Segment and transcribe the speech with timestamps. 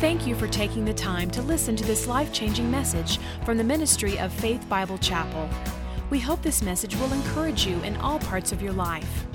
[0.00, 3.64] Thank you for taking the time to listen to this life changing message from the
[3.64, 5.46] ministry of Faith Bible Chapel.
[6.08, 9.26] We hope this message will encourage you in all parts of your life.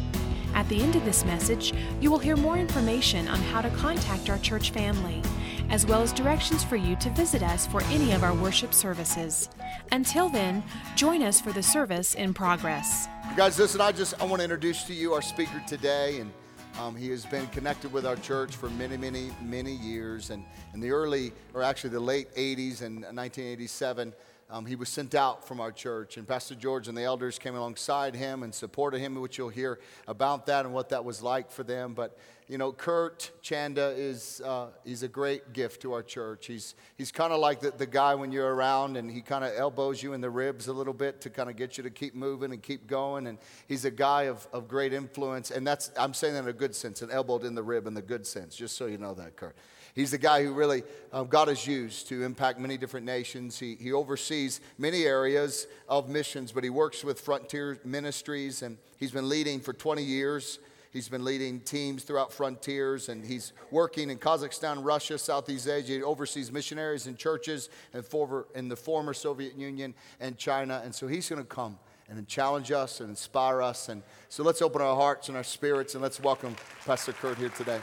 [0.55, 4.27] At the end of this message, you will hear more information on how to contact
[4.27, 5.21] our church family,
[5.69, 9.49] as well as directions for you to visit us for any of our worship services.
[9.91, 10.63] Until then,
[10.95, 13.07] join us for the service in progress.
[13.29, 16.31] You guys, listen, I just I want to introduce to you our speaker today, and
[16.79, 20.29] um, he has been connected with our church for many, many, many years.
[20.29, 20.43] And
[20.73, 24.13] in the early, or actually the late 80s and 1987,
[24.49, 26.17] um, he was sent out from our church.
[26.17, 29.79] And Pastor George and the elders came alongside him and supported him, which you'll hear
[30.07, 31.93] about that and what that was like for them.
[31.93, 36.45] But you know, Kurt Chanda is uh, he's a great gift to our church.
[36.45, 39.51] He's he's kind of like the, the guy when you're around and he kind of
[39.57, 42.13] elbows you in the ribs a little bit to kind of get you to keep
[42.13, 43.25] moving and keep going.
[43.25, 45.49] And he's a guy of, of great influence.
[45.49, 47.95] And that's I'm saying that in a good sense, an elbowed in the rib in
[47.95, 49.55] the good sense, just so you know that, Kurt.
[49.95, 53.57] He's the guy who really um, God has used to impact many different nations.
[53.57, 59.11] He, he oversees many areas of missions, but he works with Frontier Ministries, and he's
[59.11, 60.59] been leading for 20 years.
[60.91, 65.93] He's been leading teams throughout frontiers, and he's working in Kazakhstan, Russia, Southeast Asia.
[65.93, 70.81] He oversees missionaries and churches in the former Soviet Union and China.
[70.83, 73.89] And so he's going to come and challenge us and inspire us.
[73.89, 77.49] And so let's open our hearts and our spirits, and let's welcome Pastor Kurt here
[77.49, 77.79] today.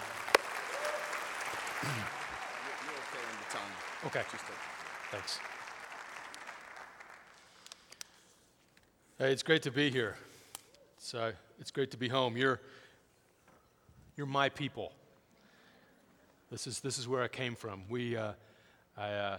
[4.07, 4.21] Okay.
[4.21, 4.39] okay.
[5.11, 5.39] Thanks.
[9.19, 10.17] Hey, it's great to be here.
[10.97, 12.37] It's, uh, it's great to be home.
[12.37, 12.61] You're,
[14.17, 14.93] you're my people.
[16.51, 17.83] This is, this is where I came from.
[17.89, 18.33] We, uh,
[18.97, 19.39] I uh,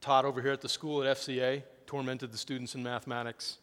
[0.00, 3.58] taught over here at the school at FCA, tormented the students in mathematics.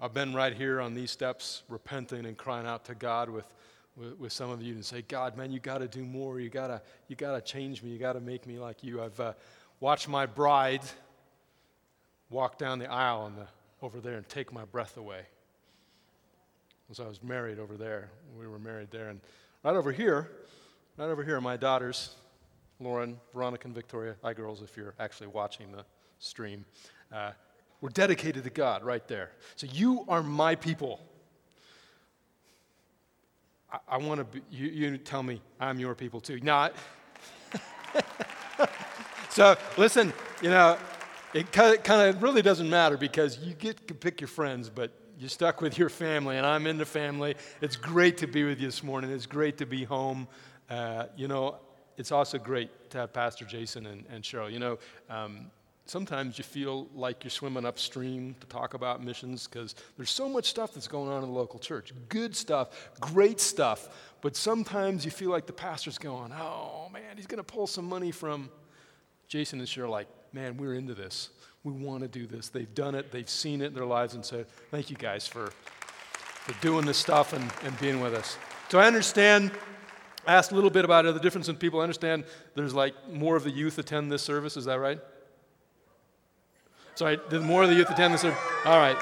[0.00, 3.52] I've been right here on these steps, repenting and crying out to God with
[3.98, 6.40] with, with some of you and say, God, man, you got to do more.
[6.40, 7.90] You got to you gotta change me.
[7.90, 9.02] You got to make me like you.
[9.02, 9.32] I've uh,
[9.80, 10.82] watched my bride
[12.30, 13.46] walk down the aisle the,
[13.82, 15.22] over there and take my breath away.
[16.90, 19.08] As I was married over there, we were married there.
[19.08, 19.20] And
[19.62, 20.30] right over here,
[20.96, 22.14] right over here, my daughters,
[22.80, 25.84] Lauren, Veronica, and Victoria, hi girls, if you're actually watching the
[26.18, 26.64] stream,
[27.12, 27.32] uh,
[27.80, 29.32] we're dedicated to God right there.
[29.56, 31.00] So you are my people.
[33.72, 36.40] I, I want to be, you, you tell me I'm your people too.
[36.40, 36.74] Not.
[39.30, 40.12] so listen,
[40.42, 40.78] you know,
[41.34, 45.28] it kind of really doesn't matter because you get to pick your friends, but you're
[45.28, 47.34] stuck with your family, and I'm in the family.
[47.60, 49.10] It's great to be with you this morning.
[49.10, 50.28] It's great to be home.
[50.70, 51.56] Uh, you know,
[51.96, 54.50] it's also great to have Pastor Jason and, and Cheryl.
[54.50, 54.78] You know,
[55.10, 55.50] um,
[55.88, 60.44] sometimes you feel like you're swimming upstream to talk about missions because there's so much
[60.44, 61.92] stuff that's going on in the local church.
[62.08, 64.12] Good stuff, great stuff.
[64.20, 67.86] But sometimes you feel like the pastor's going, oh man, he's going to pull some
[67.86, 68.50] money from
[69.28, 71.30] Jason and Cheryl, like, man, we're into this.
[71.64, 72.48] We want to do this.
[72.48, 75.50] They've done it, they've seen it in their lives, and said, thank you guys for,
[75.50, 78.36] for doing this stuff and, and being with us.
[78.68, 79.52] So I understand
[80.26, 81.80] asked a little bit about the difference in people.
[81.80, 82.24] I understand
[82.54, 84.58] there's like more of the youth attend this service.
[84.58, 85.00] Is that right?
[86.98, 88.24] Sorry, did more of the youth attend this?
[88.24, 88.32] All
[88.64, 88.98] right.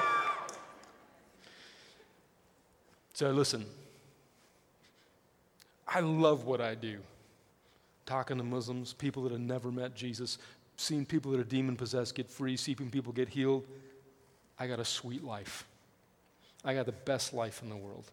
[3.15, 3.65] So listen,
[5.87, 6.99] I love what I do.
[8.05, 10.37] Talking to Muslims, people that have never met Jesus,
[10.75, 13.65] seeing people that are demon possessed get free, seeing people get healed.
[14.59, 15.65] I got a sweet life.
[16.63, 18.11] I got the best life in the world.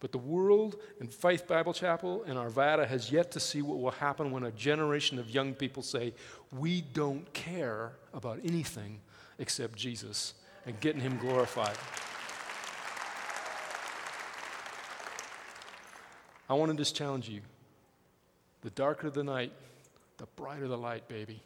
[0.00, 3.92] But the world and Faith Bible Chapel and Arvada has yet to see what will
[3.92, 6.12] happen when a generation of young people say,
[6.52, 9.00] We don't care about anything
[9.38, 10.34] except Jesus
[10.66, 11.76] and getting Him glorified.
[16.48, 17.40] I want to just challenge you.
[18.62, 19.52] The darker the night,
[20.18, 21.42] the brighter the light, baby.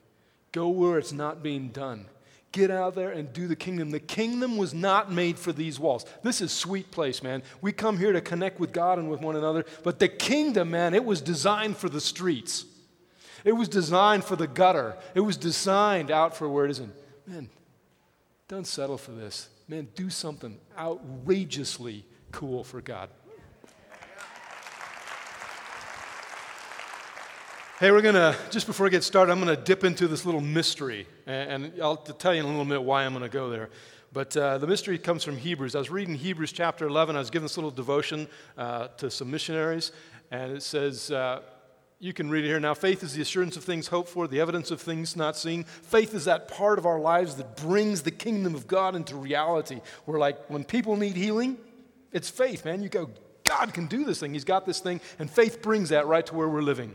[0.52, 2.06] Go where it's not being done.
[2.52, 3.90] Get out there and do the kingdom.
[3.90, 6.04] The kingdom was not made for these walls.
[6.22, 7.44] This is sweet place, man.
[7.60, 10.92] We come here to connect with God and with one another, but the kingdom, man,
[10.94, 12.64] it was designed for the streets.
[13.44, 14.96] It was designed for the gutter.
[15.14, 16.92] It was designed out for where it isn't.
[17.26, 17.48] Man,
[18.48, 19.48] don't settle for this.
[19.68, 23.08] Man, do something outrageously cool for God.
[27.80, 30.26] Hey, we're going to, just before we get started, I'm going to dip into this
[30.26, 31.06] little mystery.
[31.24, 33.70] And, I'll tell you in a little bit why I'm going to go there.
[34.12, 35.74] But uh, the mystery comes from Hebrews.
[35.74, 37.16] I was reading Hebrews chapter 11.
[37.16, 38.28] I was giving this little devotion
[38.58, 39.92] uh, to some missionaries.
[40.30, 41.40] And it says, uh,
[41.98, 42.74] you can read it here now.
[42.74, 45.64] Faith is the assurance of things hoped for, the evidence of things not seen.
[45.64, 49.80] Faith is that part of our lives that brings the kingdom of God into reality.
[50.04, 51.56] We're like, when people need healing,
[52.12, 52.82] it's faith, man.
[52.82, 53.08] You go,
[53.44, 54.34] God can do this thing.
[54.34, 55.00] He's got this thing.
[55.18, 56.92] And faith brings that right to where we're living.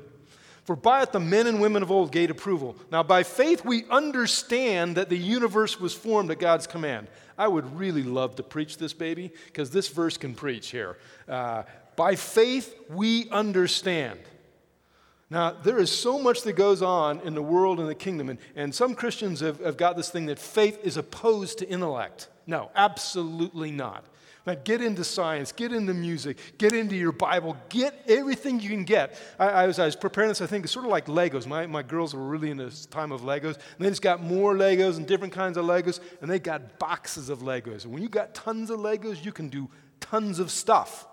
[0.65, 2.75] For by it the men and women of old gave approval.
[2.91, 7.07] Now, by faith, we understand that the universe was formed at God's command.
[7.38, 10.97] I would really love to preach this, baby, because this verse can preach here.
[11.29, 11.63] Uh,
[11.95, 14.19] by faith, we understand.
[15.29, 18.39] Now, there is so much that goes on in the world and the kingdom, and,
[18.56, 22.27] and some Christians have, have got this thing that faith is opposed to intellect.
[22.47, 24.06] No, absolutely not.
[24.45, 28.83] Man, get into science, get into music, get into your Bible, get everything you can
[28.83, 29.19] get.
[29.39, 31.47] I, I, was, I was preparing this, I think it's sort of like Legos.
[31.47, 33.56] My, my girls were really in this time of Legos.
[33.56, 37.30] And they just got more Legos and different kinds of Legos, and they got boxes
[37.30, 37.86] of Legos.
[37.86, 39.68] And when you got tons of Legos, you can do
[40.00, 41.07] tons of stuff.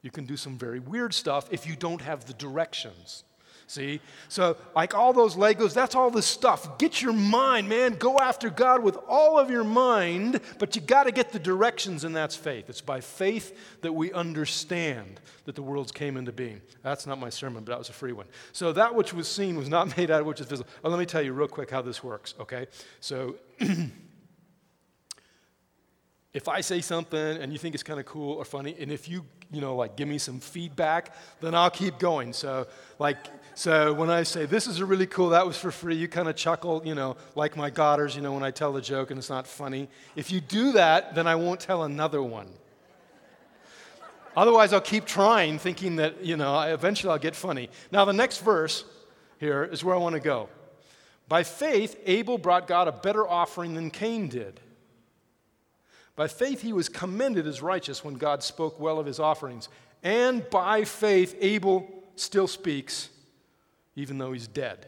[0.00, 3.24] You can do some very weird stuff if you don't have the directions.
[3.68, 4.00] See?
[4.30, 6.78] So, like all those Legos, that's all this stuff.
[6.78, 7.96] Get your mind, man.
[7.96, 12.02] Go after God with all of your mind, but you got to get the directions,
[12.04, 12.70] and that's faith.
[12.70, 16.62] It's by faith that we understand that the worlds came into being.
[16.82, 18.26] That's not my sermon, but that was a free one.
[18.52, 20.70] So, that which was seen was not made out of which is visible.
[20.82, 22.68] Oh, let me tell you real quick how this works, okay?
[23.00, 23.36] So,
[26.32, 29.08] if I say something and you think it's kind of cool or funny, and if
[29.08, 32.32] you, you know, like give me some feedback, then I'll keep going.
[32.32, 32.66] So,
[32.98, 33.18] like,
[33.58, 36.28] so when I say, this is a really cool, that was for free, you kind
[36.28, 39.18] of chuckle, you know, like my daughters, you know, when I tell the joke and
[39.18, 39.88] it's not funny.
[40.14, 42.46] If you do that, then I won't tell another one.
[44.36, 47.68] Otherwise, I'll keep trying, thinking that, you know, eventually I'll get funny.
[47.90, 48.84] Now, the next verse
[49.40, 50.48] here is where I want to go.
[51.28, 54.60] By faith, Abel brought God a better offering than Cain did.
[56.14, 59.68] By faith, he was commended as righteous when God spoke well of his offerings.
[60.04, 63.08] And by faith, Abel still speaks
[63.98, 64.86] even though he's dead.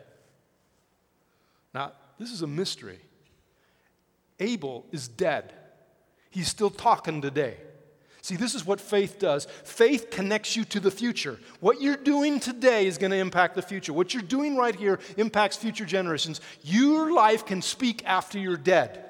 [1.75, 3.01] Now, this is a mystery.
[4.39, 5.53] Abel is dead,
[6.31, 7.57] he's still talking today.
[8.23, 9.47] See, this is what faith does.
[9.65, 11.39] Faith connects you to the future.
[11.61, 13.95] What you're doing today is going to impact the future.
[13.95, 16.43] What you're doing right here impacts future generations.
[16.63, 19.10] Your life can speak after you're dead.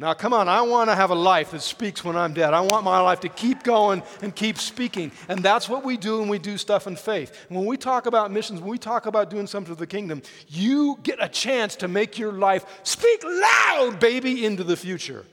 [0.00, 2.54] Now, come on, I want to have a life that speaks when I'm dead.
[2.54, 5.10] I want my life to keep going and keep speaking.
[5.28, 7.36] And that's what we do when we do stuff in faith.
[7.48, 11.00] when we talk about missions, when we talk about doing something for the kingdom, you
[11.02, 15.26] get a chance to make your life speak loud, baby, into the future.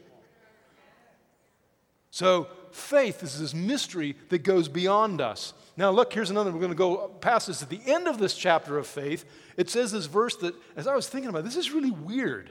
[2.10, 5.54] So, faith is this mystery that goes beyond us.
[5.78, 6.52] Now, look, here's another.
[6.52, 7.62] We're going to go past this.
[7.62, 9.26] At the end of this chapter of faith,
[9.58, 12.50] it says this verse that, as I was thinking about, this is really weird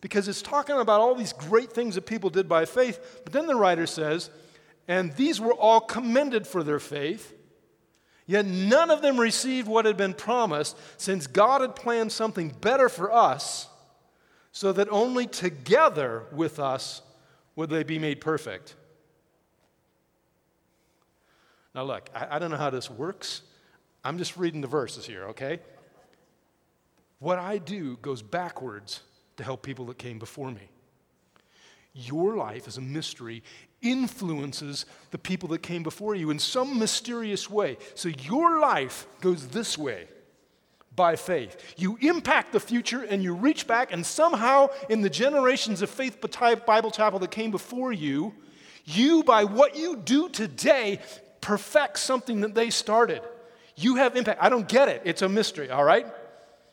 [0.00, 3.20] because it's talking about all these great things that people did by faith.
[3.24, 4.30] But then the writer says,
[4.88, 7.34] and these were all commended for their faith.
[8.26, 12.88] Yet none of them received what had been promised, since God had planned something better
[12.88, 13.68] for us,
[14.52, 17.02] so that only together with us
[17.56, 18.76] would they be made perfect.
[21.74, 23.42] Now, look, I, I don't know how this works.
[24.04, 25.60] I'm just reading the verses here, okay?
[27.18, 29.02] What I do goes backwards
[29.40, 30.68] to help people that came before me.
[31.92, 33.42] Your life as a mystery
[33.82, 37.78] influences the people that came before you in some mysterious way.
[37.94, 40.06] So your life goes this way
[40.94, 41.74] by faith.
[41.76, 46.18] You impact the future and you reach back, and somehow in the generations of Faith
[46.66, 48.34] Bible Chapel that came before you,
[48.84, 51.00] you, by what you do today,
[51.40, 53.22] perfect something that they started.
[53.74, 54.42] You have impact.
[54.42, 55.02] I don't get it.
[55.04, 56.06] It's a mystery, all right?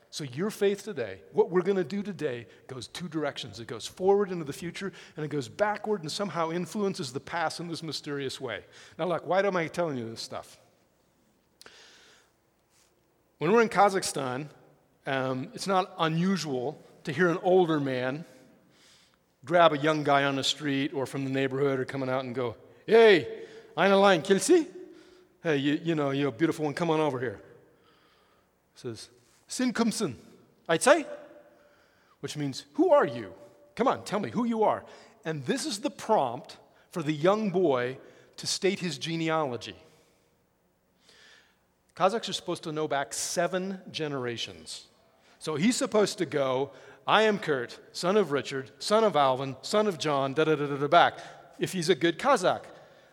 [0.10, 3.60] So, your faith today, what we're going to do today, goes two directions.
[3.60, 7.60] It goes forward into the future, and it goes backward and somehow influences the past
[7.60, 8.64] in this mysterious way.
[8.98, 10.58] Now, look, why am I telling you this stuff?
[13.38, 14.48] When we're in Kazakhstan,
[15.06, 18.26] um, it's not unusual to hear an older man
[19.48, 22.36] grab a young guy on the street or from the neighborhood or coming out and
[22.36, 23.28] go, Hey,
[23.78, 24.68] Aina line, Kilsi?
[25.42, 27.40] Hey, you, you know, you're a beautiful one, come on over here.
[28.76, 29.10] Says,
[29.48, 30.16] Sin kumsin.
[30.68, 31.06] I'd say,
[32.20, 33.34] which means, Who are you?
[33.76, 34.84] Come on, tell me who you are.
[35.24, 36.58] And this is the prompt
[36.92, 37.98] for the young boy
[38.38, 39.76] to state his genealogy.
[41.96, 44.86] Kazakhs are supposed to know back seven generations.
[45.40, 46.72] So he's supposed to go,
[47.08, 50.68] I am Kurt, son of Richard, son of Alvin, son of John, da da da
[50.68, 51.20] da da back,
[51.60, 52.64] if he's a good Kazakh.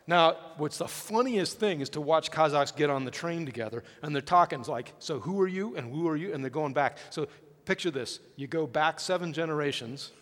[0.06, 4.14] Now, what's the funniest thing is to watch Kazakhs get on the train together and
[4.14, 6.34] they're talking like, so who are you and who are you?
[6.34, 6.98] And they're going back.
[7.10, 7.26] So
[7.64, 10.12] picture this you go back seven generations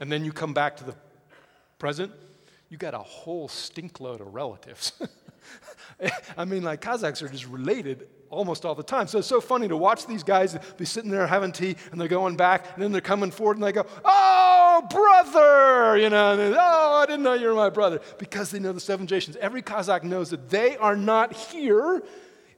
[0.00, 0.94] and then you come back to the
[1.78, 2.12] present,
[2.68, 4.92] you got a whole stinkload of relatives.
[6.36, 9.06] I mean, like Kazakhs are just related almost all the time.
[9.06, 12.08] So it's so funny to watch these guys be sitting there having tea and they're
[12.08, 14.37] going back and then they're coming forward and they go, Oh,
[14.82, 15.98] brother!
[15.98, 18.00] You know, and oh, I didn't know you were my brother.
[18.18, 19.36] Because they know the seven generations.
[19.36, 22.02] Every Kazakh knows that they are not here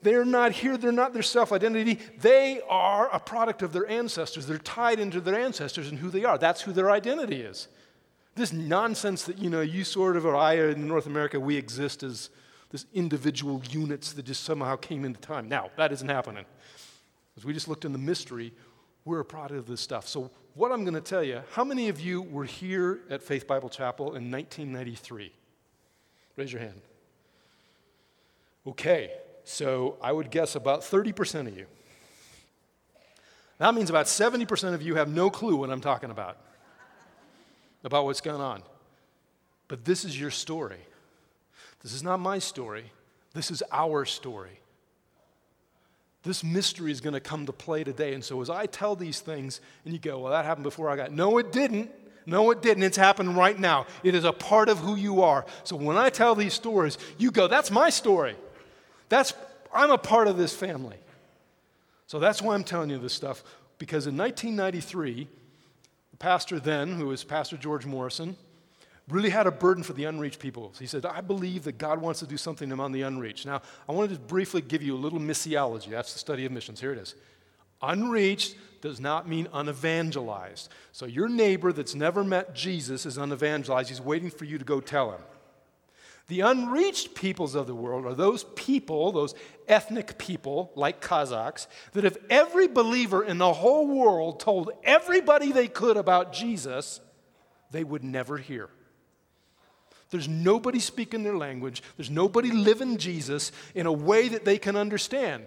[0.03, 1.99] They're not here, they're not their self identity.
[2.21, 4.47] They are a product of their ancestors.
[4.47, 6.39] They're tied into their ancestors and who they are.
[6.39, 7.69] That's who their identity is.
[8.35, 12.03] This nonsense that, you know, you sort of or I in North America, we exist
[12.03, 12.31] as
[12.71, 15.49] this individual units that just somehow came into time.
[15.49, 16.47] Now, that isn't happening.
[17.37, 18.55] As we just looked in the mystery,
[19.05, 20.09] we're a product of this stuff.
[20.09, 23.47] So, what I'm going to tell you, how many of you were here at Faith
[23.47, 25.33] Bible Chapel in 1993?
[26.37, 26.80] Raise your hand.
[28.66, 29.12] Okay,
[29.45, 31.66] so I would guess about 30% of you.
[33.59, 36.38] That means about 70% of you have no clue what I'm talking about,
[37.85, 38.62] about what's going on.
[39.69, 40.80] But this is your story.
[41.83, 42.90] This is not my story,
[43.33, 44.61] this is our story.
[46.23, 48.12] This mystery is going to come to play today.
[48.12, 50.97] And so, as I tell these things, and you go, Well, that happened before I
[50.97, 51.12] got.
[51.12, 51.91] No, it didn't.
[52.27, 52.83] No, it didn't.
[52.83, 53.87] It's happened right now.
[54.03, 55.47] It is a part of who you are.
[55.65, 58.37] So, when I tell these stories, you go, That's my story.
[59.09, 59.33] That's,
[59.75, 60.99] I'm a part of this family.
[62.07, 63.43] So, that's why I'm telling you this stuff.
[63.79, 65.27] Because in 1993,
[66.11, 68.37] the pastor then, who was Pastor George Morrison,
[69.11, 70.73] really had a burden for the unreached people.
[70.79, 73.47] He said, I believe that God wants to do something among the unreached.
[73.47, 75.90] Now, I want to just briefly give you a little missiology.
[75.90, 76.81] That's the study of missions.
[76.81, 77.14] Here it is.
[77.83, 80.69] Unreached does not mean unevangelized.
[80.93, 83.88] So, your neighbor that's never met Jesus is unevangelized.
[83.88, 85.21] He's waiting for you to go tell him.
[86.29, 89.35] The unreached peoples of the world are those people, those
[89.67, 95.67] ethnic people like Kazakhs, that if every believer in the whole world told everybody they
[95.67, 97.00] could about Jesus,
[97.73, 98.69] they would never hear.
[100.11, 101.83] There's nobody speaking their language.
[101.97, 105.47] There's nobody living Jesus in a way that they can understand.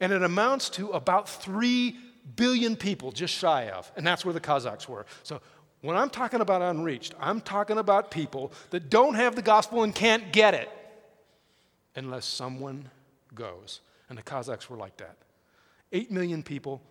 [0.00, 1.96] And it amounts to about 3
[2.36, 3.90] billion people, just shy of.
[3.96, 5.06] And that's where the Kazakhs were.
[5.22, 5.40] So
[5.82, 9.94] when I'm talking about unreached, I'm talking about people that don't have the gospel and
[9.94, 10.68] can't get it
[11.94, 12.90] unless someone
[13.34, 13.80] goes.
[14.08, 15.16] And the Kazakhs were like that.
[15.92, 16.82] 8 million people.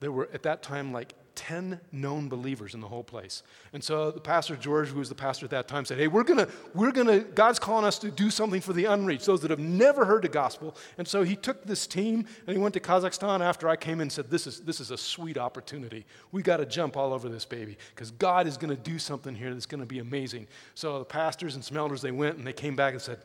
[0.00, 3.42] There were at that time like 10 known believers in the whole place.
[3.72, 6.22] And so the pastor George, who was the pastor at that time, said, Hey, we're
[6.22, 9.58] gonna, we're gonna, God's calling us to do something for the unreached, those that have
[9.58, 10.76] never heard the gospel.
[10.98, 14.02] And so he took this team and he went to Kazakhstan after I came in
[14.02, 16.06] and said, This is, this is a sweet opportunity.
[16.30, 19.66] We gotta jump all over this baby because God is gonna do something here that's
[19.66, 20.46] gonna be amazing.
[20.76, 23.18] So the pastors and some elders, they went and they came back and said,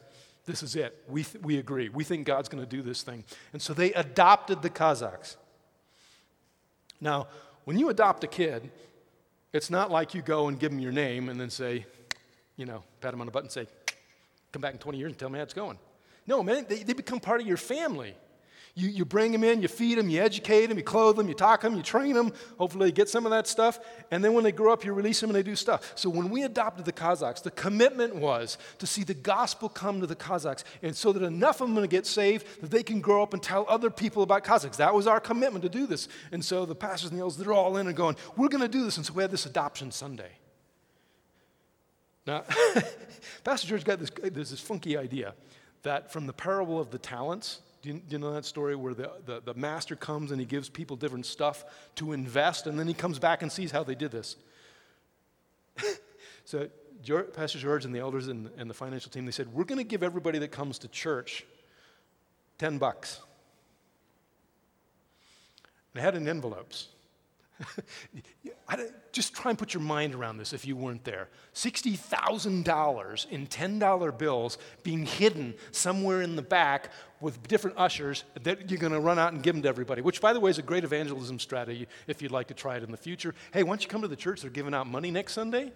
[0.48, 1.04] This is it.
[1.08, 1.90] We, th- we agree.
[1.90, 3.26] We think God's gonna do this thing.
[3.54, 5.36] And so they adopted the Kazakhs.
[7.00, 7.28] Now,
[7.68, 8.72] when you adopt a kid,
[9.52, 11.86] it's not like you go and give them your name and then say,
[12.56, 13.68] you know, pat them on the butt and say,
[14.54, 15.78] come back in 20 years and tell me how it's going.
[16.26, 18.16] No, man, they, they become part of your family.
[18.78, 21.34] You, you bring them in, you feed them, you educate them, you clothe them, you
[21.34, 22.32] talk them, you train them.
[22.60, 23.80] Hopefully, they get some of that stuff.
[24.12, 25.94] And then when they grow up, you release them and they do stuff.
[25.96, 30.06] So, when we adopted the Kazakhs, the commitment was to see the gospel come to
[30.06, 33.24] the Kazakhs and so that enough of them to get saved that they can grow
[33.24, 34.78] up and tell other people about Kazakhs.
[34.78, 36.08] That was our commitment to do this.
[36.32, 38.68] And so the pastors and the elders, they're all in and going, we're going to
[38.68, 38.98] do this.
[38.98, 40.34] And so we had this adoption Sunday.
[42.28, 42.44] Now,
[43.44, 45.34] Pastor George got this, there's this funky idea
[45.82, 48.94] that from the parable of the talents, do you, do you, know that story where
[48.94, 51.64] the, the, the, master comes and he gives people different stuff
[51.96, 54.36] to invest, and then he comes back and sees how they did this?
[56.44, 56.68] so,
[57.02, 59.78] George, Pastor George and the elders and, and the financial team, they said, We're going
[59.78, 61.46] to give everybody that comes to church
[62.58, 63.22] 10 bucks.
[65.94, 66.90] And they had in envelopes.
[69.12, 71.30] just try and put your mind around this if you weren't there.
[71.56, 78.80] $60,000 in $10 bills being hidden somewhere in the back with different ushers that you're
[78.80, 80.64] going to run out and give them to everybody, which, by the way, is a
[80.64, 83.34] great evangelism strategy if you'd like to try it in the future.
[83.52, 84.42] Hey, why don't you come to the church?
[84.42, 85.72] They're giving out money next Sunday.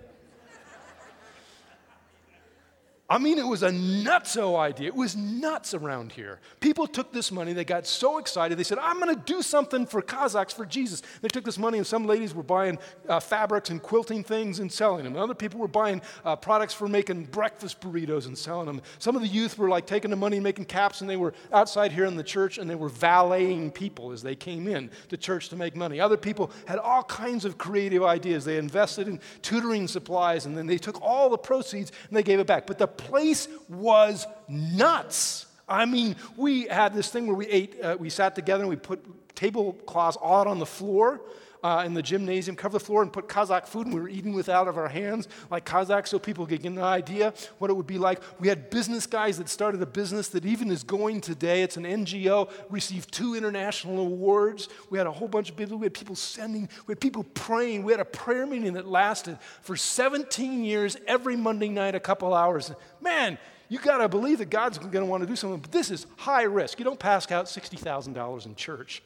[3.11, 4.87] I mean, it was a nutso idea.
[4.87, 6.39] It was nuts around here.
[6.61, 9.85] People took this money, they got so excited, they said, I'm going to do something
[9.85, 11.03] for Kazakhs, for Jesus.
[11.21, 14.71] They took this money, and some ladies were buying uh, fabrics and quilting things and
[14.71, 15.17] selling them.
[15.17, 18.81] Other people were buying uh, products for making breakfast burritos and selling them.
[18.97, 21.33] Some of the youth were like taking the money and making caps, and they were
[21.51, 25.17] outside here in the church, and they were valeting people as they came in to
[25.17, 25.99] church to make money.
[25.99, 28.45] Other people had all kinds of creative ideas.
[28.45, 32.39] They invested in tutoring supplies, and then they took all the proceeds and they gave
[32.39, 32.65] it back.
[32.65, 35.45] But the place was nuts.
[35.67, 38.75] I mean, we had this thing where we ate, uh, we sat together and we
[38.75, 41.21] put tablecloths out on the floor
[41.63, 44.33] uh, in the gymnasium, cover the floor, and put Kazakh food, and we were eating
[44.33, 47.73] with out of our hands like Kazakh so people could get an idea what it
[47.73, 48.21] would be like.
[48.39, 51.63] We had business guys that started a business that even is going today.
[51.63, 54.69] It's an NGO, received two international awards.
[54.89, 57.83] We had a whole bunch of people, we had people sending, we had people praying.
[57.83, 62.33] We had a prayer meeting that lasted for 17 years every Monday night, a couple
[62.33, 62.71] hours.
[62.99, 63.37] Man,
[63.69, 65.59] you got to believe that God's going to want to do something.
[65.61, 66.77] But this is high risk.
[66.77, 69.01] You don't pass out $60,000 in church,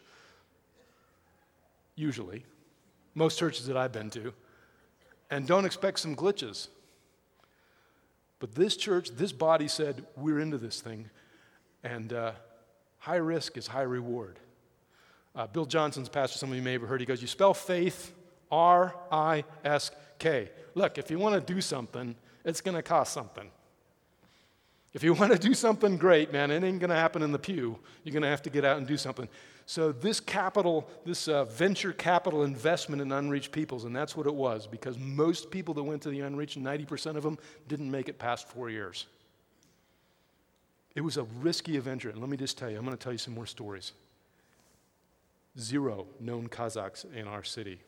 [1.96, 2.46] usually,
[3.14, 4.34] most churches that I've been to,
[5.30, 6.68] and don't expect some glitches.
[8.40, 11.10] But this church, this body said, we're into this thing.
[11.84, 12.34] And uh,
[13.00, 14.40] high risk is high reward.
[15.36, 18.14] Uh, Bill Johnson's pastor, some of you may have heard, he goes, You spell faith
[18.52, 20.50] R I S K.
[20.76, 23.50] Look, if you want to do something, it's going to cost something.
[24.96, 27.38] If you want to do something great, man, it ain't going to happen in the
[27.38, 27.78] pew.
[28.06, 29.28] You're going to have to get out and do something.
[29.66, 34.34] So, this capital, this uh, venture capital investment in unreached peoples, and that's what it
[34.34, 37.38] was, because most people that went to the unreached, 90% of them
[37.68, 39.06] didn't make it past four years.
[40.96, 42.10] It was a risky adventure.
[42.10, 43.92] And let me just tell you, I'm going to tell you some more stories.
[45.60, 47.82] Zero known Kazakhs in our city,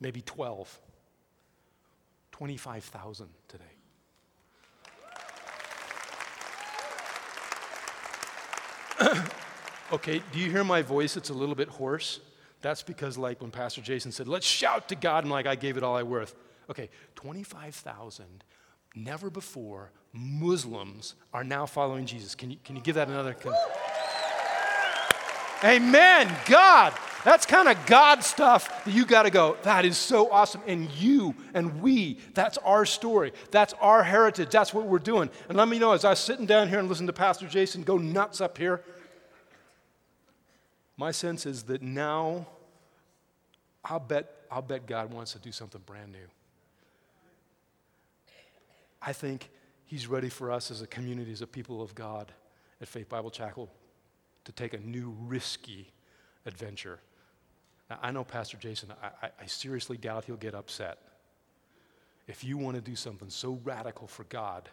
[0.00, 0.80] maybe 12,
[2.32, 3.64] 25,000 today.
[9.92, 11.16] okay, do you hear my voice?
[11.16, 12.20] It's a little bit hoarse.
[12.60, 15.76] That's because, like, when Pastor Jason said, let's shout to God, and like, I gave
[15.76, 16.34] it all I worth.
[16.70, 18.44] Okay, 25,000,
[18.94, 22.34] never before, Muslims are now following Jesus.
[22.34, 23.34] Can you, can you give that another?
[23.34, 23.54] Con-
[25.64, 26.34] Amen.
[26.46, 26.92] God.
[27.24, 30.60] That's kind of God stuff that you got to go, that is so awesome.
[30.66, 33.32] And you and we, that's our story.
[33.50, 34.50] That's our heritage.
[34.50, 35.30] That's what we're doing.
[35.48, 37.82] And let me know, as I was sitting down here and listening to Pastor Jason
[37.82, 38.82] go nuts up here,
[40.96, 42.46] my sense is that now
[43.84, 46.18] I'll bet, I'll bet God wants to do something brand new.
[49.00, 49.48] I think
[49.86, 52.32] He's ready for us as a community, as a people of God
[52.80, 53.68] at Faith Bible Chapel
[54.44, 55.92] to take a new risky
[56.46, 56.98] adventure.
[57.90, 60.98] Now, I know Pastor Jason, I, I, seriously doubt he'll get upset.
[62.26, 64.68] If you want to do something so radical for God,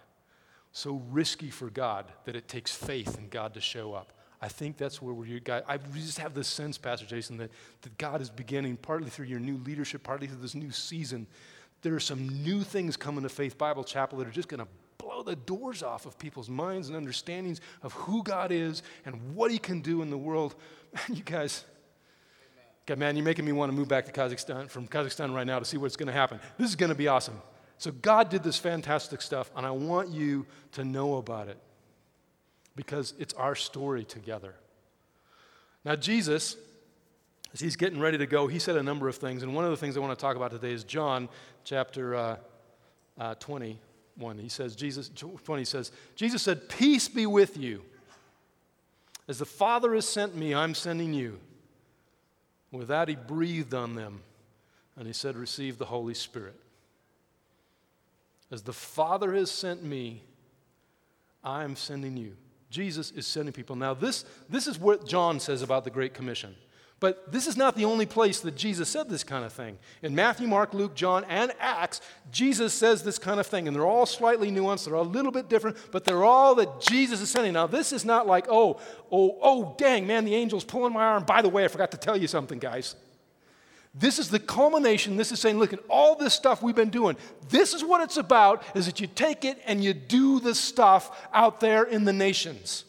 [0.72, 4.14] so risky for God, that it takes faith in God to show up.
[4.42, 5.64] I think that's where we're guys.
[5.68, 9.40] I just have this sense, Pastor Jason, that, that God is beginning, partly through your
[9.40, 11.28] new leadership, partly through this new season.
[11.82, 14.68] There are some new things coming to Faith Bible Chapel that are just going to
[15.24, 19.52] blow the doors off of people's minds and understandings of who God is and what
[19.52, 20.56] He can do in the world.
[20.94, 21.66] Man, you guys,
[22.86, 25.60] God, man, you're making me want to move back to Kazakhstan from Kazakhstan right now
[25.60, 26.40] to see what's going to happen.
[26.58, 27.40] This is going to be awesome.
[27.78, 31.60] So God did this fantastic stuff, and I want you to know about it
[32.76, 34.56] because it's our story together.
[35.86, 36.58] Now, Jesus,
[37.54, 39.70] as he's getting ready to go, he said a number of things, and one of
[39.70, 41.30] the things I want to talk about today is John
[41.64, 42.38] chapter uh,
[43.20, 43.80] uh, 20.
[44.20, 44.38] 1.
[44.38, 47.84] He says, Jesus, 20 says, Jesus said, Peace be with you.
[49.28, 51.40] As the Father has sent me, I'm sending you.
[52.72, 54.22] With that, he breathed on them
[54.98, 56.60] and he said, Receive the Holy Spirit.
[58.52, 60.24] As the Father has sent me,
[61.44, 62.36] I am sending you.
[62.70, 63.76] Jesus is sending people.
[63.76, 66.56] Now, this, this is what John says about the Great Commission.
[67.00, 69.78] But this is not the only place that Jesus said this kind of thing.
[70.02, 73.68] In Matthew, Mark, Luke, John, and Acts, Jesus says this kind of thing.
[73.68, 77.22] And they're all slightly nuanced, they're a little bit different, but they're all that Jesus
[77.22, 77.54] is sending.
[77.54, 78.82] Now, this is not like, oh,
[79.12, 81.24] oh, oh, dang, man, the angel's pulling my arm.
[81.24, 82.96] By the way, I forgot to tell you something, guys.
[83.96, 85.16] This is the culmination.
[85.16, 87.16] This is saying, look at all this stuff we've been doing.
[87.50, 91.28] This is what it's about, is that you take it and you do the stuff
[91.34, 92.84] out there in the nations.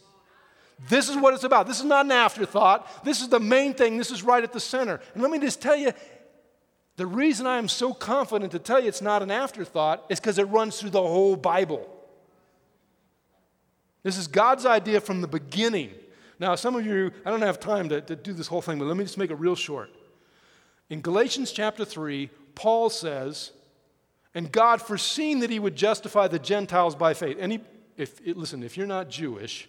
[0.89, 1.67] This is what it's about.
[1.67, 3.05] This is not an afterthought.
[3.05, 3.99] This is the main thing.
[3.99, 5.01] This is right at the center.
[5.15, 5.93] And let me just tell you
[6.97, 10.39] the reason I am so confident to tell you it's not an afterthought is because
[10.39, 11.89] it runs through the whole Bible.
[14.03, 15.93] This is God's idea from the beginning.
[16.39, 18.87] Now, some of you, I don't have time to, to do this whole thing, but
[18.87, 19.91] let me just make it real short.
[20.89, 23.53] In Galatians chapter 3, Paul says,
[24.35, 27.37] and God foreseeing that he would justify the Gentiles by faith.
[27.41, 27.61] And
[27.97, 29.69] if, listen, if you're not Jewish,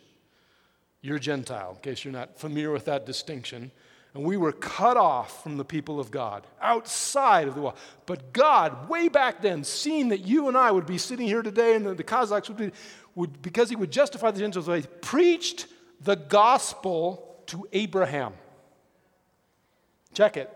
[1.02, 3.72] you're Gentile, in case you're not familiar with that distinction.
[4.14, 7.76] And we were cut off from the people of God, outside of the wall.
[8.06, 11.76] But God, way back then, seeing that you and I would be sitting here today
[11.76, 12.72] and the, Kazakhs would be,
[13.16, 15.68] would, because he would justify the Gentiles, he preached
[16.02, 18.34] the gospel to Abraham.
[20.14, 20.50] Check it.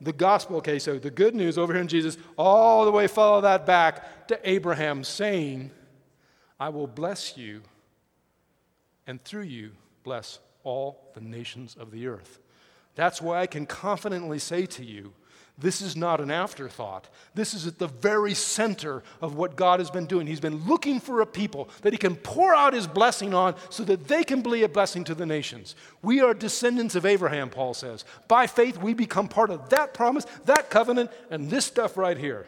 [0.00, 3.42] The gospel, okay, so the good news over here in Jesus, all the way follow
[3.42, 5.70] that back to Abraham, saying,
[6.58, 7.62] I will bless you,
[9.06, 12.38] and through you, bless all the nations of the earth.
[12.94, 15.12] That's why I can confidently say to you,
[15.58, 17.08] this is not an afterthought.
[17.34, 20.26] This is at the very center of what God has been doing.
[20.26, 23.84] He's been looking for a people that He can pour out His blessing on so
[23.84, 25.76] that they can be a blessing to the nations.
[26.02, 28.04] We are descendants of Abraham, Paul says.
[28.28, 32.46] By faith, we become part of that promise, that covenant, and this stuff right here.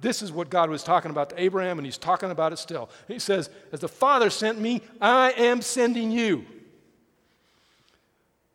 [0.00, 2.90] This is what God was talking about to Abraham, and he's talking about it still.
[3.08, 6.44] He says, As the Father sent me, I am sending you.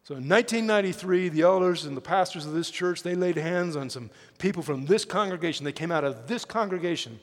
[0.09, 3.91] So in 1993, the elders and the pastors of this church, they laid hands on
[3.91, 5.65] some people from this congregation.
[5.65, 7.19] They came out of this congregation.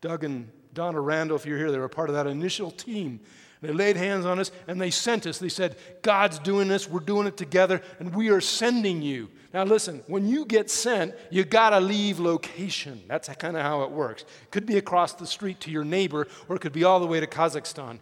[0.00, 3.20] Doug and Donna Randall, if you're here, they were part of that initial team.
[3.62, 5.38] They laid hands on us and they sent us.
[5.38, 9.30] They said, God's doing this, we're doing it together, and we are sending you.
[9.52, 13.00] Now, listen, when you get sent, you got to leave location.
[13.06, 14.24] That's kind of how it works.
[14.50, 17.20] Could be across the street to your neighbor, or it could be all the way
[17.20, 18.00] to Kazakhstan.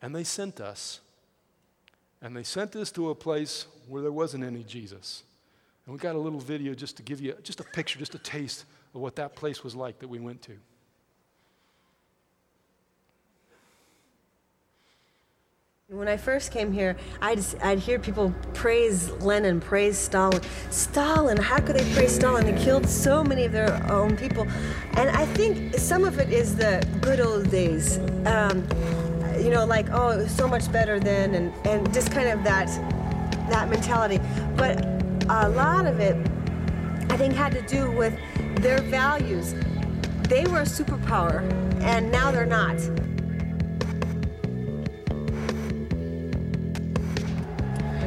[0.00, 1.00] And they sent us.
[2.20, 5.22] And they sent us to a place where there wasn't any Jesus.
[5.86, 8.18] And we got a little video just to give you just a picture, just a
[8.18, 10.52] taste of what that place was like that we went to.
[15.90, 20.42] When I first came here, I'd, I'd hear people praise Lenin, praise Stalin.
[20.70, 22.54] Stalin, how could they praise Stalin?
[22.54, 24.46] He killed so many of their own people.
[24.98, 27.96] And I think some of it is the good old days.
[28.26, 28.68] Um,
[29.40, 32.44] you know, like, oh, it was so much better then, and, and just kind of
[32.44, 32.68] that,
[33.48, 34.20] that mentality.
[34.56, 34.84] But
[35.28, 36.16] a lot of it,
[37.10, 38.14] I think, had to do with
[38.56, 39.54] their values.
[40.28, 41.42] They were a superpower,
[41.82, 42.76] and now they're not.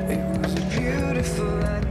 [0.09, 1.90] It was a beautiful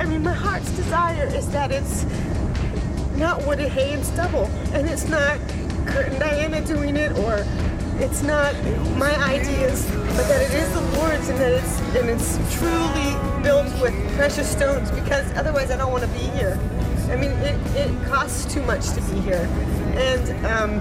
[0.00, 2.04] I mean, my heart's desire is that it's
[3.16, 5.38] not wooded hay and stubble, and it's not
[5.86, 7.44] Kurt and Diana doing it, or
[7.98, 8.54] it's not
[8.96, 13.66] my ideas, but that it is the Lord's, and that it's and it's truly built
[13.80, 14.90] with precious stones.
[14.90, 16.58] Because otherwise, I don't want to be here.
[17.10, 19.48] I mean, it, it costs too much to be here,
[19.96, 20.80] and um,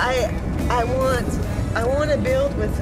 [0.00, 0.30] I
[0.70, 1.28] I want
[1.74, 2.72] I want to build with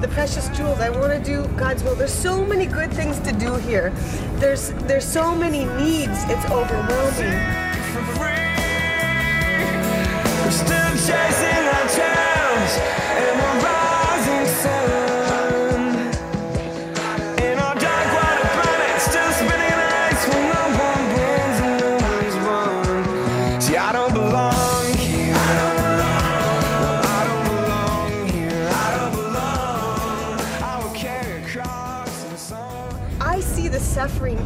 [0.00, 0.78] the precious jewels.
[0.78, 1.96] I want to do God's will.
[1.96, 3.90] There's so many good things to do here.
[4.36, 6.22] There's there's so many needs.
[6.28, 7.62] It's overwhelming.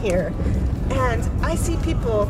[0.00, 0.32] Here,
[0.90, 2.26] and I see people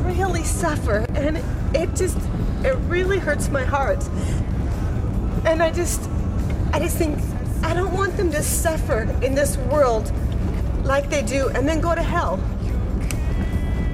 [0.00, 1.38] really suffer, and
[1.74, 2.18] it just
[2.64, 4.02] it really hurts my heart.
[5.44, 6.08] And I just
[6.72, 7.18] I just think
[7.62, 10.12] I don't want them to suffer in this world
[10.84, 12.40] like they do and then go to hell.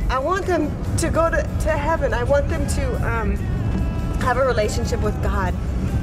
[0.08, 2.14] I want them to go to, to heaven.
[2.14, 3.36] I want them to um,
[4.20, 5.54] have a relationship with God.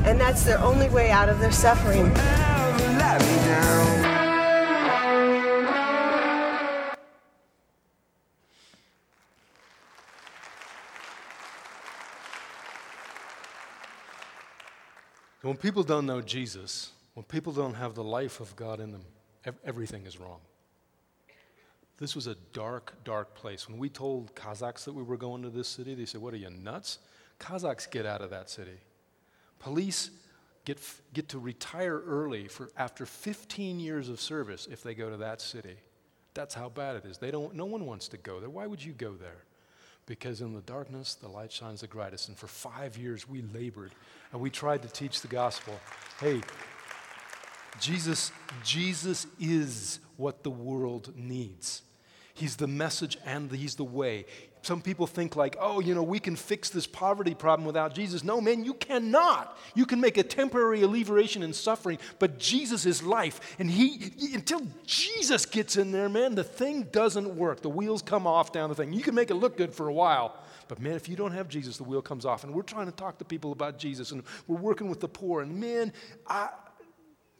[0.05, 2.13] And that's their only way out of their suffering.
[15.43, 19.03] When people don't know Jesus, when people don't have the life of God in them,
[19.65, 20.39] everything is wrong.
[21.97, 23.67] This was a dark, dark place.
[23.67, 26.37] When we told Kazakhs that we were going to this city, they said, What are
[26.37, 26.99] you, nuts?
[27.41, 28.79] Kazakhs get out of that city.
[29.59, 30.11] Police
[30.63, 30.79] get,
[31.13, 35.41] get to retire early for after 15 years of service if they go to that
[35.41, 35.75] city.
[36.33, 37.17] That's how bad it is.
[37.17, 38.49] They don't, no one wants to go there.
[38.49, 39.43] Why would you go there?
[40.05, 42.27] Because in the darkness, the light shines the brightest.
[42.27, 43.91] And for five years, we labored
[44.31, 45.79] and we tried to teach the gospel.
[46.19, 46.41] Hey,
[47.79, 48.31] Jesus,
[48.63, 51.81] Jesus is what the world needs.
[52.33, 54.25] He's the message and He's the way.
[54.63, 58.23] Some people think, like, oh, you know, we can fix this poverty problem without Jesus.
[58.23, 59.57] No, man, you cannot.
[59.75, 63.57] You can make a temporary alleviation in suffering, but Jesus is life.
[63.59, 67.61] And He, until Jesus gets in there, man, the thing doesn't work.
[67.61, 68.93] The wheels come off down the thing.
[68.93, 70.37] You can make it look good for a while,
[70.69, 72.45] but man, if you don't have Jesus, the wheel comes off.
[72.45, 75.41] And we're trying to talk to people about Jesus, and we're working with the poor.
[75.41, 75.91] And man,
[76.25, 76.47] I,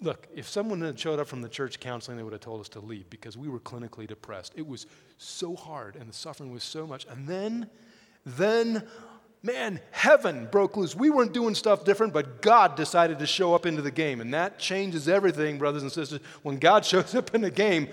[0.03, 2.69] look, if someone had showed up from the church counseling, they would have told us
[2.69, 4.53] to leave because we were clinically depressed.
[4.55, 4.85] It was
[5.17, 7.05] so hard, and the suffering was so much.
[7.09, 7.69] And then,
[8.25, 8.83] then
[9.43, 10.95] man, heaven broke loose.
[10.95, 14.21] We weren't doing stuff different, but God decided to show up into the game.
[14.21, 16.19] And that changes everything, brothers and sisters.
[16.41, 17.87] When God shows up in the game,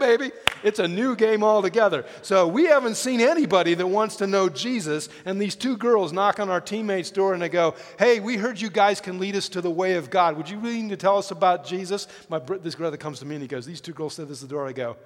[0.00, 0.32] baby,
[0.64, 2.04] it's a new game altogether.
[2.22, 5.08] So we haven't seen anybody that wants to know Jesus.
[5.24, 8.60] And these two girls knock on our teammate's door and they go, Hey, we heard
[8.60, 10.36] you guys can lead us to the way of God.
[10.36, 12.08] Would you really need to tell us about Jesus?
[12.28, 14.48] My, this brother comes to me and he goes, These two girls said this at
[14.48, 14.66] the door.
[14.66, 14.96] I go,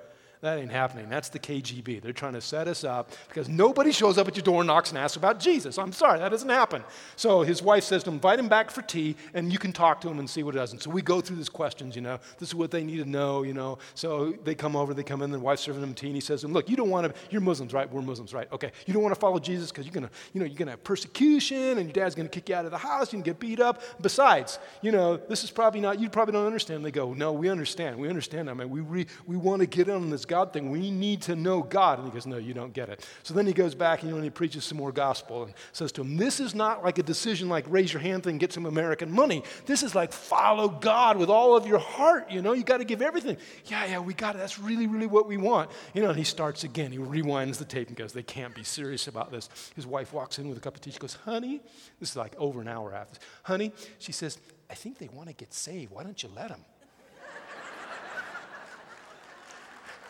[0.40, 1.08] that ain't happening.
[1.08, 2.02] That's the KGB.
[2.02, 4.90] They're trying to set us up because nobody shows up at your door and knocks
[4.90, 5.78] and asks about Jesus.
[5.78, 6.84] I'm sorry, that doesn't happen.
[7.16, 10.00] So his wife says to him, invite him back for tea and you can talk
[10.02, 10.72] to him and see what it does.
[10.72, 13.08] And so we go through these questions, you know, this is what they need to
[13.08, 13.78] know, you know.
[13.94, 16.42] So they come over, they come in, the wife's serving them tea, and he says
[16.42, 17.90] to look, you don't want to, you're Muslims, right?
[17.90, 18.50] We're Muslims, right?
[18.52, 18.70] Okay.
[18.86, 20.72] You don't want to follow Jesus because you're going to, you know, you're going to
[20.72, 23.38] have persecution and your dad's going to kick you out of the house, can get
[23.38, 23.82] beat up.
[24.00, 26.84] Besides, you know, this is probably not, you probably don't understand.
[26.84, 27.98] They go, no, we understand.
[27.98, 28.50] We understand.
[28.50, 30.68] I mean, we, re, we want to get on this God thing.
[30.68, 32.00] We need to know God.
[32.00, 33.06] And he goes, No, you don't get it.
[33.22, 35.54] So then he goes back and, you know, and he preaches some more gospel and
[35.70, 38.52] says to him, This is not like a decision like raise your hand thing, get
[38.52, 39.44] some American money.
[39.66, 42.32] This is like follow God with all of your heart.
[42.32, 43.36] You know, you got to give everything.
[43.66, 44.38] Yeah, yeah, we got it.
[44.38, 45.70] That's really, really what we want.
[45.94, 46.90] You know, and he starts again.
[46.90, 49.48] He rewinds the tape and goes, They can't be serious about this.
[49.76, 50.90] His wife walks in with a cup of tea.
[50.90, 51.62] She goes, Honey,
[52.00, 53.20] this is like over an hour after.
[53.44, 55.92] Honey, she says, I think they want to get saved.
[55.92, 56.64] Why don't you let them?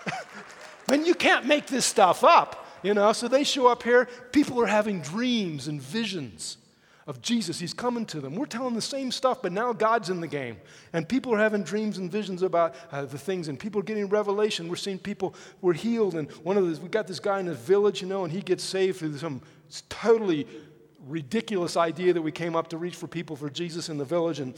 [0.90, 3.12] And you can't make this stuff up, you know.
[3.12, 4.06] So they show up here.
[4.32, 6.58] People are having dreams and visions
[7.06, 7.58] of Jesus.
[7.58, 8.34] He's coming to them.
[8.34, 10.56] We're telling the same stuff, but now God's in the game.
[10.92, 14.08] And people are having dreams and visions about uh, the things, and people are getting
[14.08, 14.68] revelation.
[14.68, 16.14] We're seeing people were healed.
[16.14, 18.40] And one of the, we got this guy in the village, you know, and he
[18.40, 19.40] gets saved through some
[19.88, 20.46] totally
[21.06, 24.40] ridiculous idea that we came up to reach for people for Jesus in the village.
[24.40, 24.54] And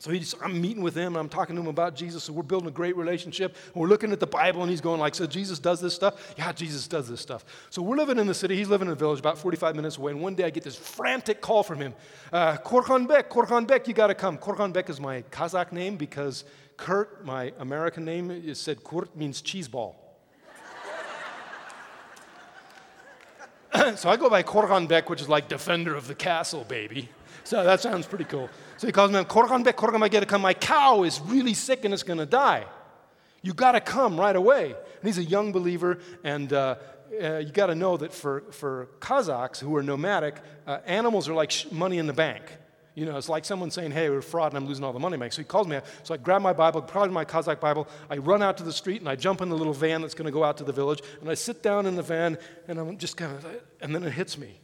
[0.00, 2.68] so I'm meeting with him, and I'm talking to him about Jesus, so we're building
[2.68, 3.56] a great relationship.
[3.66, 6.34] And we're looking at the Bible, and he's going like, so Jesus does this stuff?
[6.38, 7.44] Yeah, Jesus does this stuff.
[7.70, 10.12] So we're living in the city, he's living in a village, about 45 minutes away,
[10.12, 11.94] and one day I get this frantic call from him.
[12.32, 14.38] Uh, Korkhanbek, Korkhanbek, you got to come.
[14.38, 16.44] Korkhanbek is my Kazakh name because
[16.76, 19.96] Kurt, my American name, it said Kurt means cheese ball.
[23.96, 27.08] so I go by Korkhanbek, which is like defender of the castle, baby.
[27.48, 28.50] So that sounds pretty cool.
[28.76, 30.42] So he calls me, get to come.
[30.42, 32.66] My cow is really sick and it's going to die.
[33.40, 34.66] You got to come right away.
[34.66, 36.74] And he's a young believer, and uh,
[37.18, 41.32] uh, you got to know that for, for Kazakhs who are nomadic, uh, animals are
[41.32, 42.42] like sh- money in the bank.
[42.94, 45.14] You know, it's like someone saying, hey, we're fraud and I'm losing all the money
[45.14, 45.32] I make.
[45.32, 45.80] So he calls me.
[46.02, 47.88] So I grab my Bible, probably my Kazakh Bible.
[48.10, 50.26] I run out to the street and I jump in the little van that's going
[50.26, 51.00] to go out to the village.
[51.22, 53.46] And I sit down in the van and I'm just kind of,
[53.80, 54.60] and then it hits me.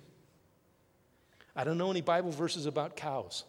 [1.57, 3.45] I don't know any Bible verses about cows.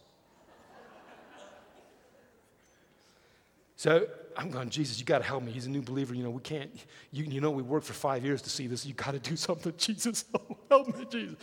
[3.78, 5.52] So I'm going, Jesus, you got to help me.
[5.52, 6.14] He's a new believer.
[6.14, 6.72] You know, we can't,
[7.12, 8.86] you, you know, we worked for five years to see this.
[8.86, 10.26] You got to do something, Jesus.
[10.70, 11.36] help me, Jesus.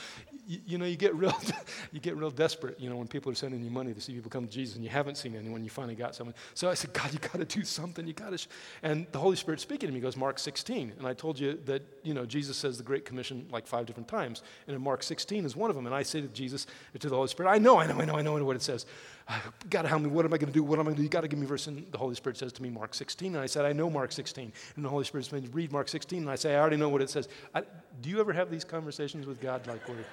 [0.52, 1.34] You, you, know, you get real,
[1.92, 2.78] you get real desperate.
[2.78, 4.84] You know, when people are sending you money to see people come to Jesus, and
[4.84, 6.34] you haven't seen anyone, you finally got someone.
[6.52, 8.06] So I said, God, you got to do something.
[8.06, 8.48] You got to.
[8.82, 11.82] And the Holy Spirit speaking to me goes, Mark 16, and I told you that
[12.02, 15.46] you know Jesus says the Great Commission like five different times, and in Mark 16
[15.46, 15.86] is one of them.
[15.86, 16.66] And I say to Jesus,
[16.98, 18.84] to the Holy Spirit, I know, I know, I know, I know what it says.
[19.28, 19.38] Uh,
[19.70, 20.10] God, help me.
[20.10, 20.62] What am I going to do?
[20.62, 21.04] What am I going to do?
[21.04, 21.66] You got to give me a verse.
[21.66, 23.34] And the Holy Spirit says to me, Mark 16.
[23.34, 24.52] And I said, I know Mark 16.
[24.76, 26.18] And the Holy Spirit says, read Mark 16.
[26.18, 27.28] And I say, I already know what it says.
[27.54, 27.62] I,
[28.02, 30.04] do you ever have these conversations with God like where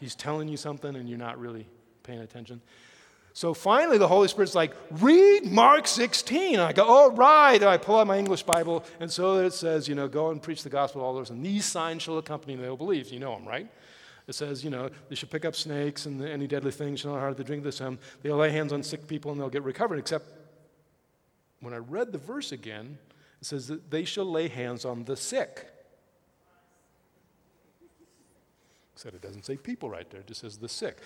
[0.00, 1.66] He's telling you something and you're not really
[2.02, 2.60] paying attention?
[3.36, 6.54] So finally, the Holy Spirit's like, read Mark 16.
[6.54, 7.60] And I go, all right.
[7.60, 8.82] And I pull out my English Bible.
[8.98, 11.28] And so it says, you know, go and preach the gospel to all those.
[11.28, 12.62] And these signs shall accompany them.
[12.62, 13.10] They'll believe.
[13.10, 13.68] You know them, right?
[14.26, 17.36] It says, you know, they should pick up snakes and any deadly things shall not
[17.36, 17.78] to drink this.
[17.80, 19.98] Um, they'll lay hands on sick people and they'll get recovered.
[19.98, 20.24] Except
[21.60, 22.96] when I read the verse again,
[23.42, 25.70] it says that they shall lay hands on the sick.
[28.96, 30.98] Said it doesn't say people right there, it just says the sick.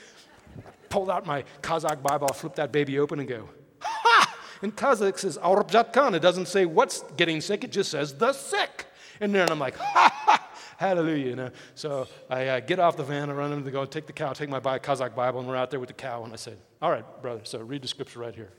[0.89, 3.49] Pulled out my Kazakh Bible, I'll flip that baby open and go,
[3.81, 4.37] ha!
[4.63, 6.15] In Kazakh it says Aurabjatkan.
[6.15, 8.87] It doesn't say what's getting sick, it just says the sick.
[9.21, 10.51] In there, and I'm like, ha ha!
[10.79, 11.27] Hallelujah.
[11.27, 11.51] You know?
[11.75, 14.33] So I uh, get off the van, I run into the go, take the cow,
[14.33, 16.25] take my Kazakh Bible, and we're out there with the cow.
[16.25, 18.53] And I said, All right, brother, so read the scripture right here.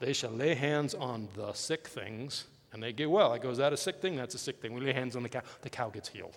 [0.00, 3.32] They shall lay hands on the sick things, And they get well.
[3.32, 4.16] I go, Is that a sick thing?
[4.16, 4.74] That's a sick thing.
[4.74, 6.36] We lay hands on the cow, the cow gets healed.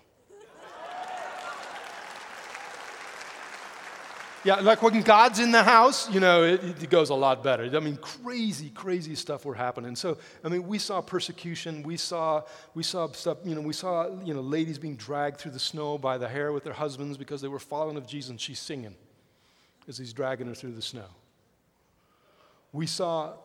[4.46, 7.64] Yeah, like when God's in the house, you know, it, it, goes a lot better.
[7.64, 9.96] I mean, crazy, crazy stuff were happening.
[9.96, 11.82] So, I mean, we saw persecution.
[11.82, 15.52] We saw, we saw stuff, you know, we saw, you know, ladies being dragged through
[15.52, 18.42] the snow by the hair with their husbands because they were following of Jesus and
[18.42, 18.96] she's singing
[19.88, 21.08] as he's dragging her through the snow.
[22.74, 23.36] We saw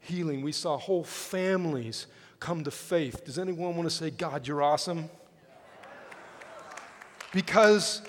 [0.00, 0.42] healing.
[0.42, 2.08] We saw whole families
[2.40, 3.24] come to faith.
[3.24, 5.08] Does anyone want to say, God, you're awesome?
[7.32, 8.02] Because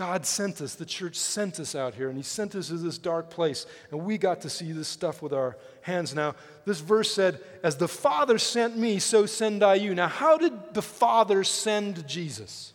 [0.00, 2.96] God sent us, the church sent us out here, and He sent us to this
[2.96, 6.14] dark place, and we got to see this stuff with our hands.
[6.14, 9.94] Now, this verse said, As the Father sent me, so send I you.
[9.94, 12.72] Now, how did the Father send Jesus?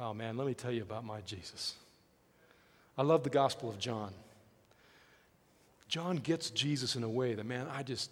[0.00, 1.76] Oh man, let me tell you about my Jesus.
[2.96, 4.12] I love the Gospel of John.
[5.86, 8.10] John gets Jesus in a way that, man, I just,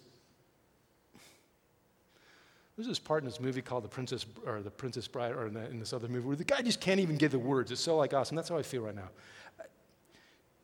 [2.77, 5.55] there's this part in this movie called The Princess or The Princess Bride, or in,
[5.55, 7.71] the, in, this other movie where the guy just can't even get the words.
[7.71, 9.09] It's so like us, and that's how I feel right now.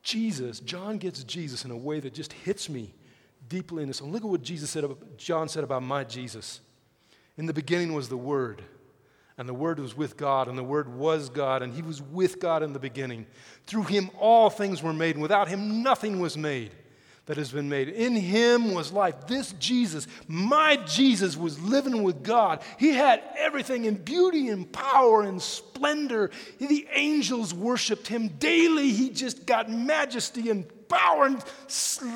[0.03, 2.93] Jesus, John gets Jesus in a way that just hits me
[3.49, 3.99] deeply in this.
[3.99, 4.85] And look at what Jesus said
[5.17, 6.59] John said about my Jesus.
[7.35, 8.61] In the beginning was the Word,
[9.39, 12.39] and the Word was with God, and the Word was God, and He was with
[12.39, 13.25] God in the beginning.
[13.65, 16.73] Through Him all things were made, and without Him nothing was made
[17.25, 17.87] that has been made.
[17.87, 19.27] In him was life.
[19.27, 22.61] This Jesus, my Jesus, was living with God.
[22.77, 26.31] He had everything in beauty and power and splendor.
[26.59, 28.91] The angels worshiped him daily.
[28.91, 31.43] He just got majesty and power and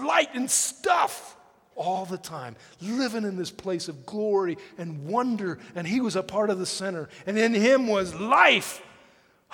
[0.05, 1.37] light and stuff
[1.77, 5.59] all the time, living in this place of glory and wonder.
[5.75, 7.07] And he was a part of the center.
[7.25, 8.81] And in him was life.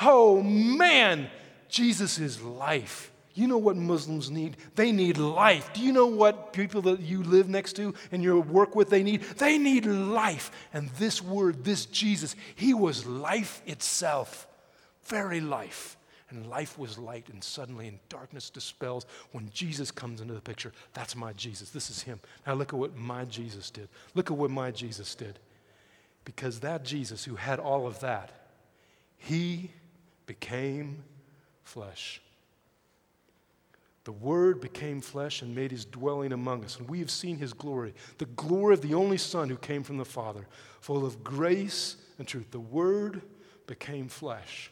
[0.02, 1.30] Oh man,
[1.70, 3.12] Jesus is life.
[3.34, 4.58] You know what Muslims need?
[4.76, 5.72] They need life.
[5.74, 9.02] Do you know what people that you live next to and you work with they
[9.02, 9.22] need?
[9.22, 10.52] They need life.
[10.74, 14.48] And this word, this Jesus, he was life itself.
[15.06, 15.98] Very life.
[16.30, 20.72] And life was light, and suddenly, and darkness dispels when Jesus comes into the picture.
[20.94, 21.70] That's my Jesus.
[21.70, 22.20] This is him.
[22.48, 23.88] Now, look at what my Jesus did.
[24.16, 25.38] Look at what my Jesus did.
[26.26, 28.32] Because that Jesus, who had all of that,
[29.18, 29.70] he
[30.26, 31.04] became
[31.64, 32.20] flesh.
[34.06, 37.54] The Word became flesh and made his dwelling among us, and we have seen his
[37.54, 40.46] glory, the glory of the only Son who came from the Father,
[40.82, 42.52] full of grace and truth.
[42.52, 43.22] The Word
[43.66, 44.72] became flesh.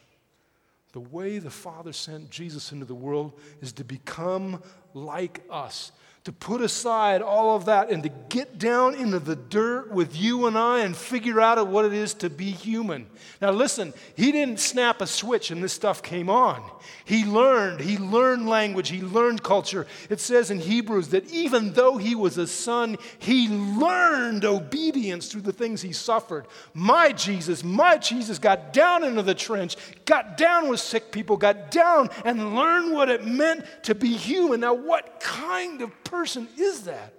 [0.92, 5.92] The way the Father sent Jesus into the world is to become like us,
[6.24, 10.46] to put aside all of that and to get down into the dirt with you
[10.46, 13.06] and I and figure out what it is to be human.
[13.40, 16.62] Now, listen, he didn't snap a switch and this stuff came on.
[17.04, 19.84] He learned, he learned language, he learned culture.
[20.10, 25.40] It says in Hebrews that even though he was a son, he learned obedience through
[25.40, 26.46] the things he suffered.
[26.72, 31.72] My Jesus, my Jesus got down into the trench, got down with sick people, got
[31.72, 34.60] down and learned what it meant to be human.
[34.60, 37.14] Now, what kind of person is that?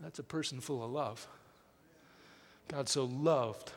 [0.00, 1.28] That's a person full of love.
[2.68, 3.72] God so loved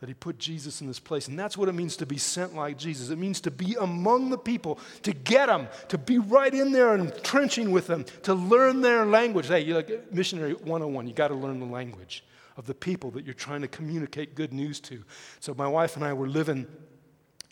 [0.00, 1.28] that he put Jesus in this place.
[1.28, 3.08] And that's what it means to be sent like Jesus.
[3.08, 6.94] It means to be among the people, to get them, to be right in there
[6.94, 9.46] and trenching with them, to learn their language.
[9.46, 12.24] Hey, you're like missionary 101, you got to learn the language
[12.58, 15.02] of the people that you're trying to communicate good news to.
[15.40, 16.66] So my wife and I were living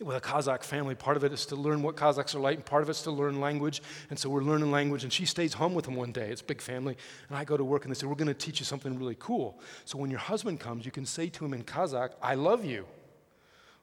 [0.00, 0.94] with a Kazakh family.
[0.94, 3.10] Part of it is to learn what Kazakhs are like, and part of it's to
[3.10, 3.82] learn language.
[4.10, 6.30] And so we're learning language, and she stays home with them one day.
[6.30, 6.96] It's a big family.
[7.28, 9.16] And I go to work, and they say, We're going to teach you something really
[9.18, 9.60] cool.
[9.84, 12.86] So when your husband comes, you can say to him in Kazakh, I love you,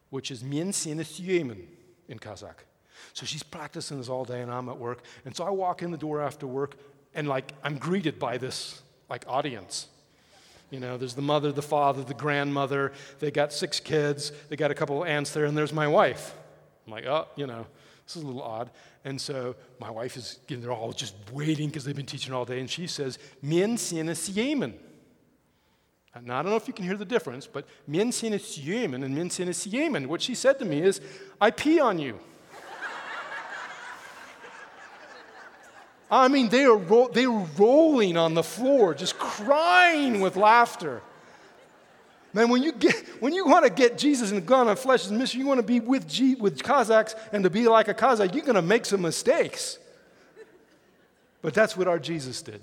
[0.10, 1.04] which is Mien seni
[2.08, 2.66] in Kazakh.
[3.14, 5.04] So she's practicing this all day, and I'm at work.
[5.26, 6.76] And so I walk in the door after work,
[7.14, 9.88] and like I'm greeted by this like audience.
[10.72, 12.94] You know, there's the mother, the father, the grandmother.
[13.20, 14.32] They got six kids.
[14.50, 16.34] They got a couple of aunts there, and there's my wife.
[16.88, 17.68] I'm like, oh, you know,
[18.08, 18.72] this is a little odd.
[19.04, 22.46] And so my wife is, know, they're all just waiting because they've been teaching all
[22.46, 24.74] day, and she says, Mien sina siemen.
[26.24, 29.14] Now, I don't know if you can hear the difference, but Mien sina siemen and
[29.14, 31.02] Mien sina siemen, what she said to me is,
[31.40, 32.20] I pee on you.
[36.12, 41.02] I mean, they are, ro- they were rolling on the floor, just crying with laughter.
[42.34, 45.18] Man, when you, get, when you want to get Jesus and God on flesh and
[45.18, 48.34] mission, you want to be with, G, with Kazakhs and to be like a Kazakh,
[48.34, 49.80] you're going to make some mistakes.
[51.42, 52.62] But that's what our Jesus did.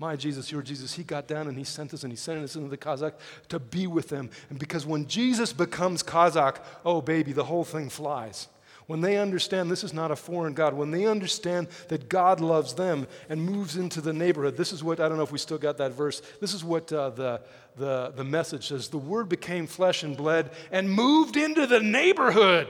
[0.00, 2.54] My Jesus, your Jesus, he got down and he sent us and he sent us
[2.54, 3.14] into the Kazakh
[3.48, 4.30] to be with them.
[4.50, 8.48] And because when Jesus becomes Kazakh, oh baby, the whole thing flies.
[8.88, 12.72] When they understand this is not a foreign God, when they understand that God loves
[12.72, 15.58] them and moves into the neighborhood, this is what, I don't know if we still
[15.58, 17.42] got that verse, this is what uh, the,
[17.76, 22.66] the, the message says the Word became flesh and blood and moved into the neighborhood.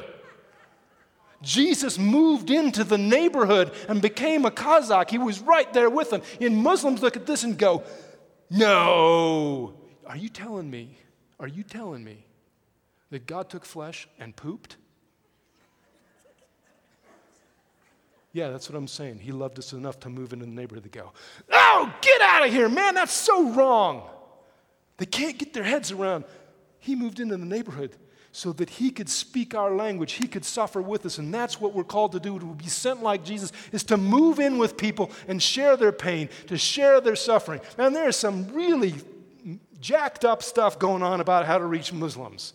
[1.41, 5.11] Jesus moved into the neighborhood and became a Kazakh.
[5.11, 6.23] He was right there with them.
[6.41, 7.85] And Muslims look at this and go,
[8.51, 9.75] No.
[10.05, 10.99] Are you telling me,
[11.39, 12.27] are you telling me
[13.11, 14.79] that God took flesh and pooped?
[18.33, 19.21] Yeah, that's what I'm saying.
[19.21, 21.13] He loved us enough to move into the neighborhood to go,
[21.51, 24.09] Oh, get out of here, man, that's so wrong.
[24.99, 26.25] They can't get their heads around.
[26.79, 27.97] He moved into the neighborhood
[28.33, 31.19] so that he could speak our language, he could suffer with us.
[31.19, 34.39] And that's what we're called to do to be sent like Jesus, is to move
[34.39, 37.61] in with people and share their pain, to share their suffering.
[37.77, 38.95] Man, there is some really
[39.81, 42.53] jacked up stuff going on about how to reach Muslims.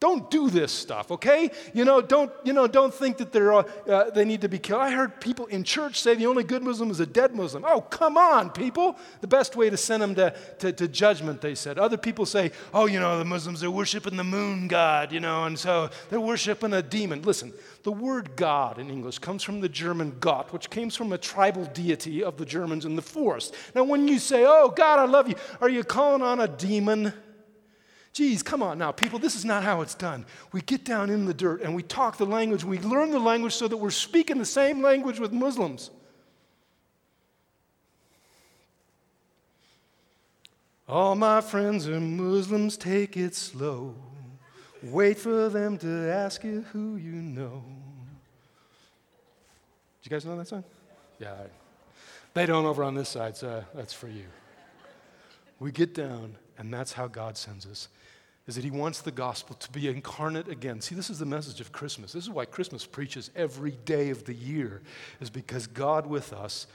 [0.00, 1.50] Don't do this stuff, okay?
[1.74, 4.80] You know, don't, you know, don't think that they're, uh, they need to be killed.
[4.80, 7.66] I heard people in church say the only good Muslim is a dead Muslim.
[7.68, 8.96] Oh, come on, people.
[9.20, 11.78] The best way to send them to, to, to judgment, they said.
[11.78, 15.44] Other people say, oh, you know, the Muslims are worshiping the moon god, you know,
[15.44, 17.20] and so they're worshiping a demon.
[17.20, 21.18] Listen, the word God in English comes from the German Gott, which comes from a
[21.18, 23.54] tribal deity of the Germans in the forest.
[23.74, 27.12] Now, when you say, oh, God, I love you, are you calling on a demon?
[28.12, 30.26] Geez, come on now, people, this is not how it's done.
[30.52, 33.54] We get down in the dirt and we talk the language, we learn the language
[33.54, 35.90] so that we're speaking the same language with Muslims.
[40.88, 43.94] All my friends are Muslims, take it slow.
[44.82, 47.62] Wait for them to ask you who you know.
[50.02, 50.64] Do you guys know that song?
[51.20, 51.34] Yeah.
[52.34, 54.24] They don't over on this side, so uh, that's for you.
[55.60, 57.88] We get down, and that's how God sends us.
[58.48, 60.80] Is that He wants the gospel to be incarnate again.
[60.80, 62.12] See, this is the message of Christmas.
[62.12, 64.80] This is why Christmas preaches every day of the year,
[65.20, 66.66] is because God with us,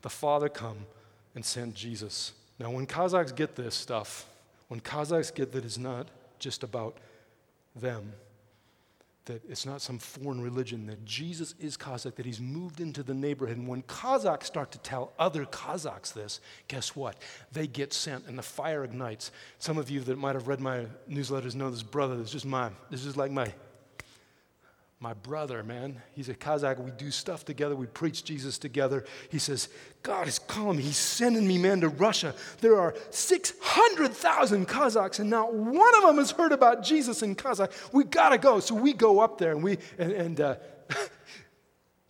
[0.00, 0.86] the Father, come
[1.34, 2.32] and sent Jesus.
[2.58, 4.26] Now, when Kazakhs get this stuff,
[4.68, 6.08] when Kazakhs get that it's not
[6.38, 6.96] just about
[7.74, 8.12] them,
[9.28, 13.14] that it's not some foreign religion, that Jesus is Kazakh, that he's moved into the
[13.14, 13.56] neighborhood.
[13.56, 17.16] And when Kazakhs start to tell other Kazakhs this, guess what?
[17.52, 19.30] They get sent and the fire ignites.
[19.58, 22.16] Some of you that might have read my newsletters know this brother.
[22.16, 23.52] This is my, this is like my
[25.00, 26.02] my brother, man.
[26.12, 26.80] He's a Kazakh.
[26.80, 27.76] We do stuff together.
[27.76, 29.04] We preach Jesus together.
[29.30, 29.68] He says,
[30.02, 30.82] God is calling me.
[30.82, 32.34] He's sending me, man, to Russia.
[32.60, 37.70] There are 600,000 Kazakhs, and not one of them has heard about Jesus in Kazakh.
[37.92, 38.58] We got to go.
[38.58, 40.56] So we go up there, and we, and, and uh,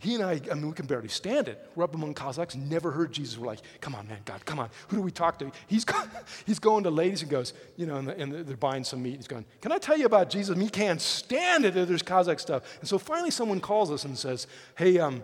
[0.00, 1.70] he and I, I mean, we can barely stand it.
[1.74, 3.36] We're up among Kazakhs, never heard Jesus.
[3.36, 4.70] We're like, come on, man, God, come on.
[4.88, 5.50] Who do we talk to?
[5.66, 5.84] He's,
[6.46, 9.16] he's going to ladies and goes, you know, and, the, and they're buying some meat.
[9.16, 10.56] He's going, can I tell you about Jesus?
[10.56, 12.62] He can't stand it there's Kazakh stuff.
[12.78, 14.46] And so finally someone calls us and says,
[14.76, 15.20] hey, um,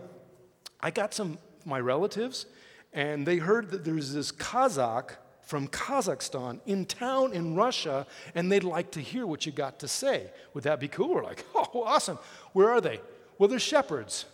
[0.81, 2.45] I got some, my relatives,
[2.91, 5.11] and they heard that there's this Kazakh
[5.41, 9.87] from Kazakhstan in town in Russia, and they'd like to hear what you got to
[9.87, 10.31] say.
[10.53, 11.13] Would that be cool?
[11.13, 12.19] We're like, oh, awesome.
[12.51, 12.99] Where are they?
[13.37, 14.25] Well, they're shepherds.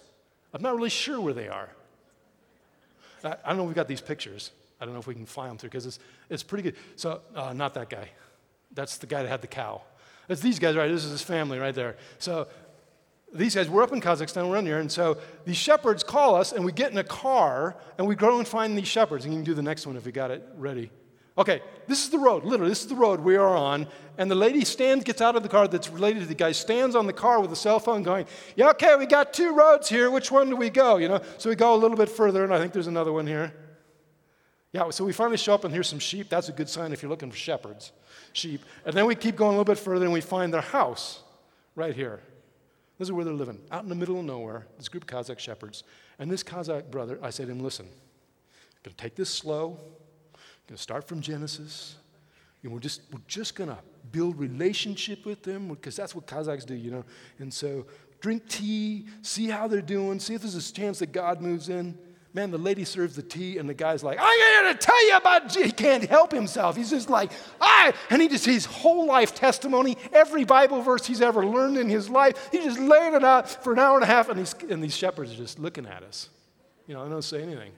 [0.54, 1.70] I'm not really sure where they are.
[3.24, 4.52] I, I don't know if we've got these pictures.
[4.80, 6.00] I don't know if we can fly them through because it's,
[6.30, 6.76] it's pretty good.
[6.96, 8.10] So, uh, not that guy.
[8.74, 9.82] That's the guy that had the cow.
[10.28, 10.90] It's these guys, right?
[10.90, 11.98] This is his family right there.
[12.20, 12.48] So,
[13.34, 16.52] these guys, we're up in Kazakhstan, we're in here, and so these shepherds call us,
[16.52, 19.24] and we get in a car, and we go and find these shepherds.
[19.24, 20.92] And you can do the next one if you got it ready.
[21.38, 23.88] Okay, this is the road, literally, this is the road we are on.
[24.18, 26.96] And the lady stands, gets out of the car that's related to the guy, stands
[26.96, 28.26] on the car with a cell phone going,
[28.56, 30.12] Yeah, okay, we got two roads here.
[30.12, 30.98] Which one do we go?
[30.98, 33.26] You know, so we go a little bit further, and I think there's another one
[33.26, 33.54] here.
[34.74, 36.30] Yeah, so we finally show up, and here's some sheep.
[36.30, 37.92] That's a good sign if you're looking for shepherds,
[38.34, 38.62] sheep.
[38.86, 41.24] And then we keep going a little bit further, and we find their house
[41.76, 42.22] right here.
[42.98, 45.40] This is where they're living, out in the middle of nowhere, this group of Kazakh
[45.40, 45.84] shepherds.
[46.20, 49.80] And this Kazakh brother, I said to him, Listen, I'm going to take this slow
[50.68, 51.96] going to start from Genesis.
[52.64, 53.78] And we're just, we're just going to
[54.12, 57.04] build relationship with them because that's what Kazakhs do, you know.
[57.40, 57.86] And so
[58.20, 61.98] drink tea, see how they're doing, see if there's a chance that God moves in.
[62.34, 65.18] Man, the lady serves the tea, and the guy's like, I'm going to tell you
[65.18, 65.64] about Jesus.
[65.66, 66.78] He can't help himself.
[66.78, 71.20] He's just like, I, and he just, his whole life testimony, every Bible verse he's
[71.20, 74.08] ever learned in his life, he just laying it out for an hour and a
[74.08, 76.30] half, and these, and these shepherds are just looking at us.
[76.88, 77.74] You know, I don't say anything.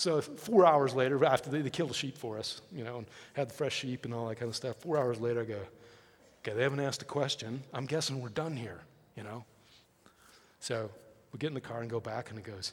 [0.00, 3.06] So four hours later, after they, they killed a sheep for us, you know, and
[3.34, 5.58] had the fresh sheep and all that kind of stuff, four hours later, I go,
[6.40, 7.62] okay, they haven't asked a question.
[7.74, 8.80] I'm guessing we're done here,
[9.14, 9.44] you know.
[10.58, 10.90] So
[11.34, 12.72] we get in the car and go back, and it goes,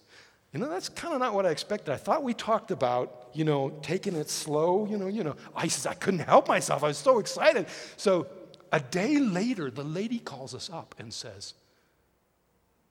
[0.53, 1.91] you know, that's kind of not what I expected.
[1.91, 5.36] I thought we talked about, you know, taking it slow, you know, you know.
[5.53, 6.82] I says I couldn't help myself.
[6.82, 7.65] I was so excited.
[7.97, 8.28] So
[8.71, 11.55] a day later, the lady calls us up and says,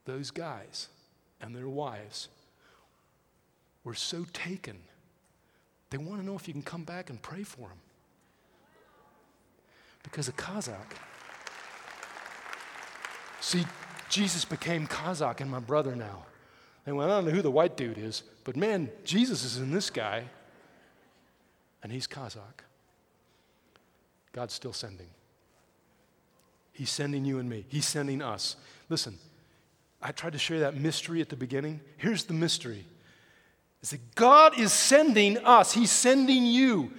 [0.04, 0.88] those guys
[1.40, 2.28] and their wives
[3.86, 4.76] were so taken,
[5.90, 7.78] they want to know if you can come back and pray for them.
[10.02, 10.74] Because a Kazakh,
[13.40, 13.64] see,
[14.10, 16.26] Jesus became Kazakh and my brother now.
[16.84, 19.70] And well, I don't know who the white dude is, but man, Jesus is in
[19.70, 20.24] this guy,
[21.80, 22.64] and he's Kazakh.
[24.32, 25.08] God's still sending.
[26.72, 27.66] He's sending you and me.
[27.68, 28.56] He's sending us.
[28.88, 29.16] Listen,
[30.02, 31.80] I tried to share that mystery at the beginning.
[31.98, 32.84] Here's the mystery.
[33.86, 35.72] Is that God is sending us.
[35.72, 36.90] He's sending you.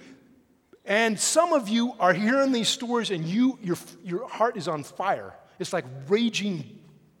[0.86, 4.84] And some of you are hearing these stories and you, your, your heart is on
[4.84, 5.34] fire.
[5.58, 6.78] It's like raging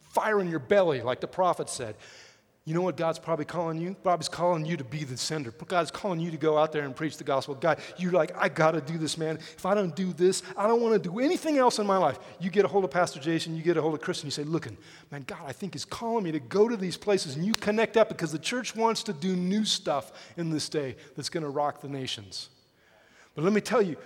[0.08, 1.96] fire in your belly, like the prophet said.
[2.68, 3.96] You know what God's probably calling you?
[4.04, 5.52] God's calling you to be the sender.
[5.52, 7.54] God's calling you to go out there and preach the gospel.
[7.54, 9.36] God, you're like, I got to do this, man.
[9.36, 12.18] If I don't do this, I don't want to do anything else in my life.
[12.38, 14.32] You get a hold of Pastor Jason, you get a hold of Chris, and you
[14.32, 14.76] say, Looking,
[15.10, 17.36] man, God, I think is calling me to go to these places.
[17.36, 20.96] And you connect up because the church wants to do new stuff in this day
[21.16, 22.50] that's going to rock the nations.
[23.34, 23.96] But let me tell you,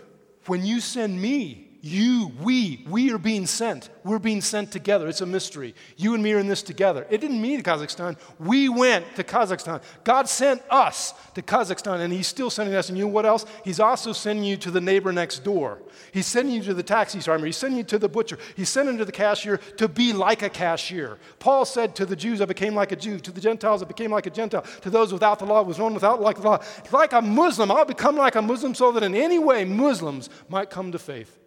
[0.47, 3.91] when you send me, you, we, we are being sent.
[4.05, 5.09] We're being sent together.
[5.09, 5.75] It's a mystery.
[5.97, 7.09] You and me are in this together.
[7.11, 8.17] It didn't mean Kazakhstan.
[8.39, 9.83] We went to Kazakhstan.
[10.05, 12.89] God sent us to Kazakhstan, and He's still sending us.
[12.89, 13.47] And you know what else?
[13.65, 15.83] He's also sending you to the neighbor next door.
[16.13, 17.47] He's sending you to the taxi driver.
[17.47, 18.39] He's sending you to the butcher.
[18.55, 21.19] He's sending you to the cashier to be like a cashier.
[21.41, 23.19] Paul said to the Jews, I became like a Jew.
[23.19, 24.63] To the Gentiles, I became like a Gentile.
[24.83, 26.63] To those without the law, I was one without like the law.
[26.93, 30.71] Like a Muslim, I'll become like a Muslim so that in any way Muslims might
[30.71, 31.41] come to faith.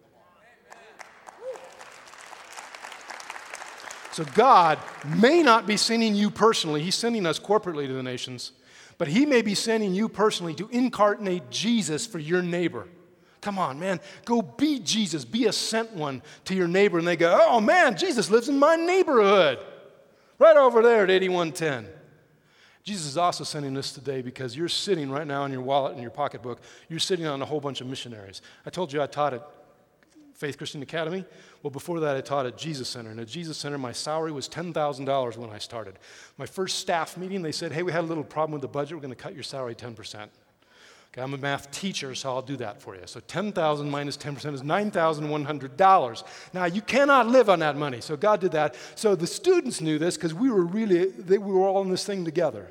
[4.16, 4.80] So God
[5.18, 8.54] may not be sending you personally, He's sending us corporately to the nations,
[8.98, 12.88] but He may be sending you personally to incarnate Jesus for your neighbor.
[13.42, 16.98] Come on, man, go be Jesus, be a sent one to your neighbor.
[16.98, 19.60] And they go, oh man, Jesus lives in my neighborhood,
[20.40, 21.86] right over there at 8110.
[22.86, 26.02] Jesus is also sending us today because you're sitting right now in your wallet and
[26.02, 28.42] your pocketbook, you're sitting on a whole bunch of missionaries.
[28.66, 29.46] I told you I taught at
[30.36, 31.24] Faith Christian Academy.
[31.64, 33.10] Well, before that, I taught at Jesus Center.
[33.10, 35.98] And at Jesus Center, my salary was $10,000 when I started.
[36.38, 38.98] My first staff meeting, they said, hey, we had a little problem with the budget.
[38.98, 40.28] We're going to cut your salary 10%.
[41.14, 43.04] Okay, I'm a math teacher, so I'll do that for you.
[43.06, 46.24] So 10,000 minus 10% is $9,100.
[46.54, 48.02] Now, you cannot live on that money.
[48.02, 48.76] So God did that.
[48.96, 52.06] So the students knew this because we were really, they, we were all in this
[52.06, 52.70] thing together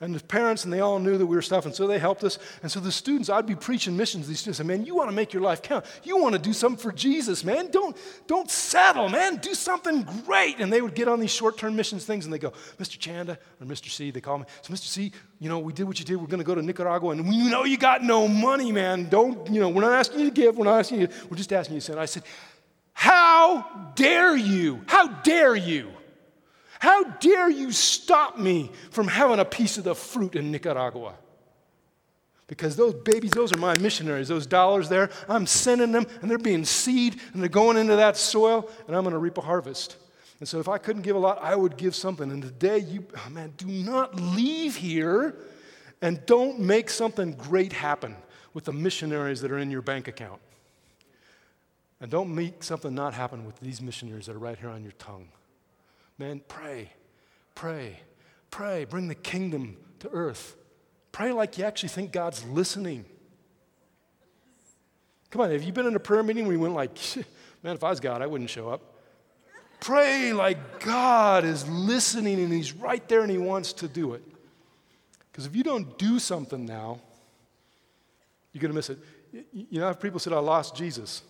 [0.00, 2.22] and the parents, and they all knew that we were stuff, and so they helped
[2.24, 2.38] us.
[2.62, 4.28] And so the students, I'd be preaching missions.
[4.28, 5.84] These students said, "Man, you want to make your life count.
[6.04, 7.70] You want to do something for Jesus, man.
[7.70, 7.96] Don't
[8.26, 9.36] don't settle, man.
[9.36, 12.52] Do something great." And they would get on these short-term missions things, and they go,
[12.78, 12.98] "Mr.
[12.98, 13.90] Chanda or Mr.
[13.90, 14.44] C," they call me.
[14.62, 14.86] So, Mr.
[14.86, 16.16] C, you know, we did what you did.
[16.16, 19.08] We're going to go to Nicaragua, and we know you got no money, man.
[19.08, 19.68] Don't you know?
[19.68, 20.56] We're not asking you to give.
[20.56, 21.08] We're not asking you.
[21.28, 22.00] We're just asking you to send.
[22.00, 22.22] I said,
[22.92, 24.82] "How dare you?
[24.86, 25.90] How dare you?"
[26.80, 31.14] How dare you stop me from having a piece of the fruit in Nicaragua?
[32.46, 34.28] Because those babies, those are my missionaries.
[34.28, 38.16] Those dollars there, I'm sending them, and they're being seed, and they're going into that
[38.16, 39.96] soil, and I'm going to reap a harvest.
[40.40, 42.30] And so if I couldn't give a lot, I would give something.
[42.30, 45.34] And today, you, oh man, do not leave here
[46.00, 48.16] and don't make something great happen
[48.54, 50.40] with the missionaries that are in your bank account.
[52.00, 54.92] And don't make something not happen with these missionaries that are right here on your
[54.92, 55.28] tongue.
[56.18, 56.92] Man, pray,
[57.54, 58.00] pray,
[58.50, 58.84] pray.
[58.84, 60.56] Bring the kingdom to earth.
[61.12, 63.04] Pray like you actually think God's listening.
[65.30, 66.96] Come on, have you been in a prayer meeting where you went like,
[67.62, 68.94] man, if I was God, I wouldn't show up?
[69.80, 74.22] Pray like God is listening and He's right there and He wants to do it.
[75.30, 76.98] Because if you don't do something now,
[78.52, 78.98] you're going to miss it.
[79.52, 81.22] You know, people said, I lost Jesus.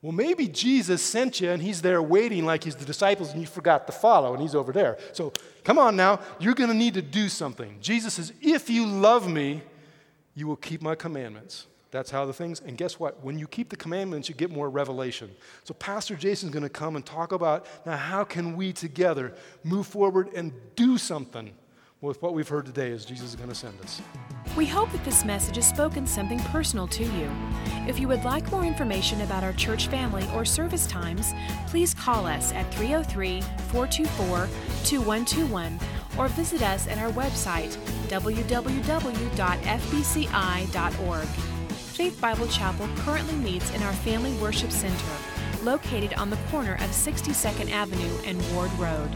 [0.00, 3.48] Well, maybe Jesus sent you and he's there waiting like he's the disciples and you
[3.48, 4.96] forgot to follow and he's over there.
[5.12, 5.32] So
[5.64, 7.78] come on now, you're going to need to do something.
[7.80, 9.62] Jesus says, If you love me,
[10.34, 11.66] you will keep my commandments.
[11.90, 13.24] That's how the things, and guess what?
[13.24, 15.30] When you keep the commandments, you get more revelation.
[15.64, 19.34] So, Pastor Jason's going to come and talk about now how can we together
[19.64, 21.50] move forward and do something
[22.00, 24.00] with what we've heard today as Jesus is going to send us.
[24.56, 27.30] We hope that this message has spoken something personal to you.
[27.86, 31.32] If you would like more information about our church family or service times,
[31.66, 34.48] please call us at 303 424
[34.84, 35.78] 2121
[36.18, 37.76] or visit us at our website
[38.08, 38.48] www.fbci.org.
[41.98, 45.12] Faith Bible Chapel currently meets in our Family Worship Center,
[45.64, 49.10] located on the corner of 62nd Avenue and Ward Road.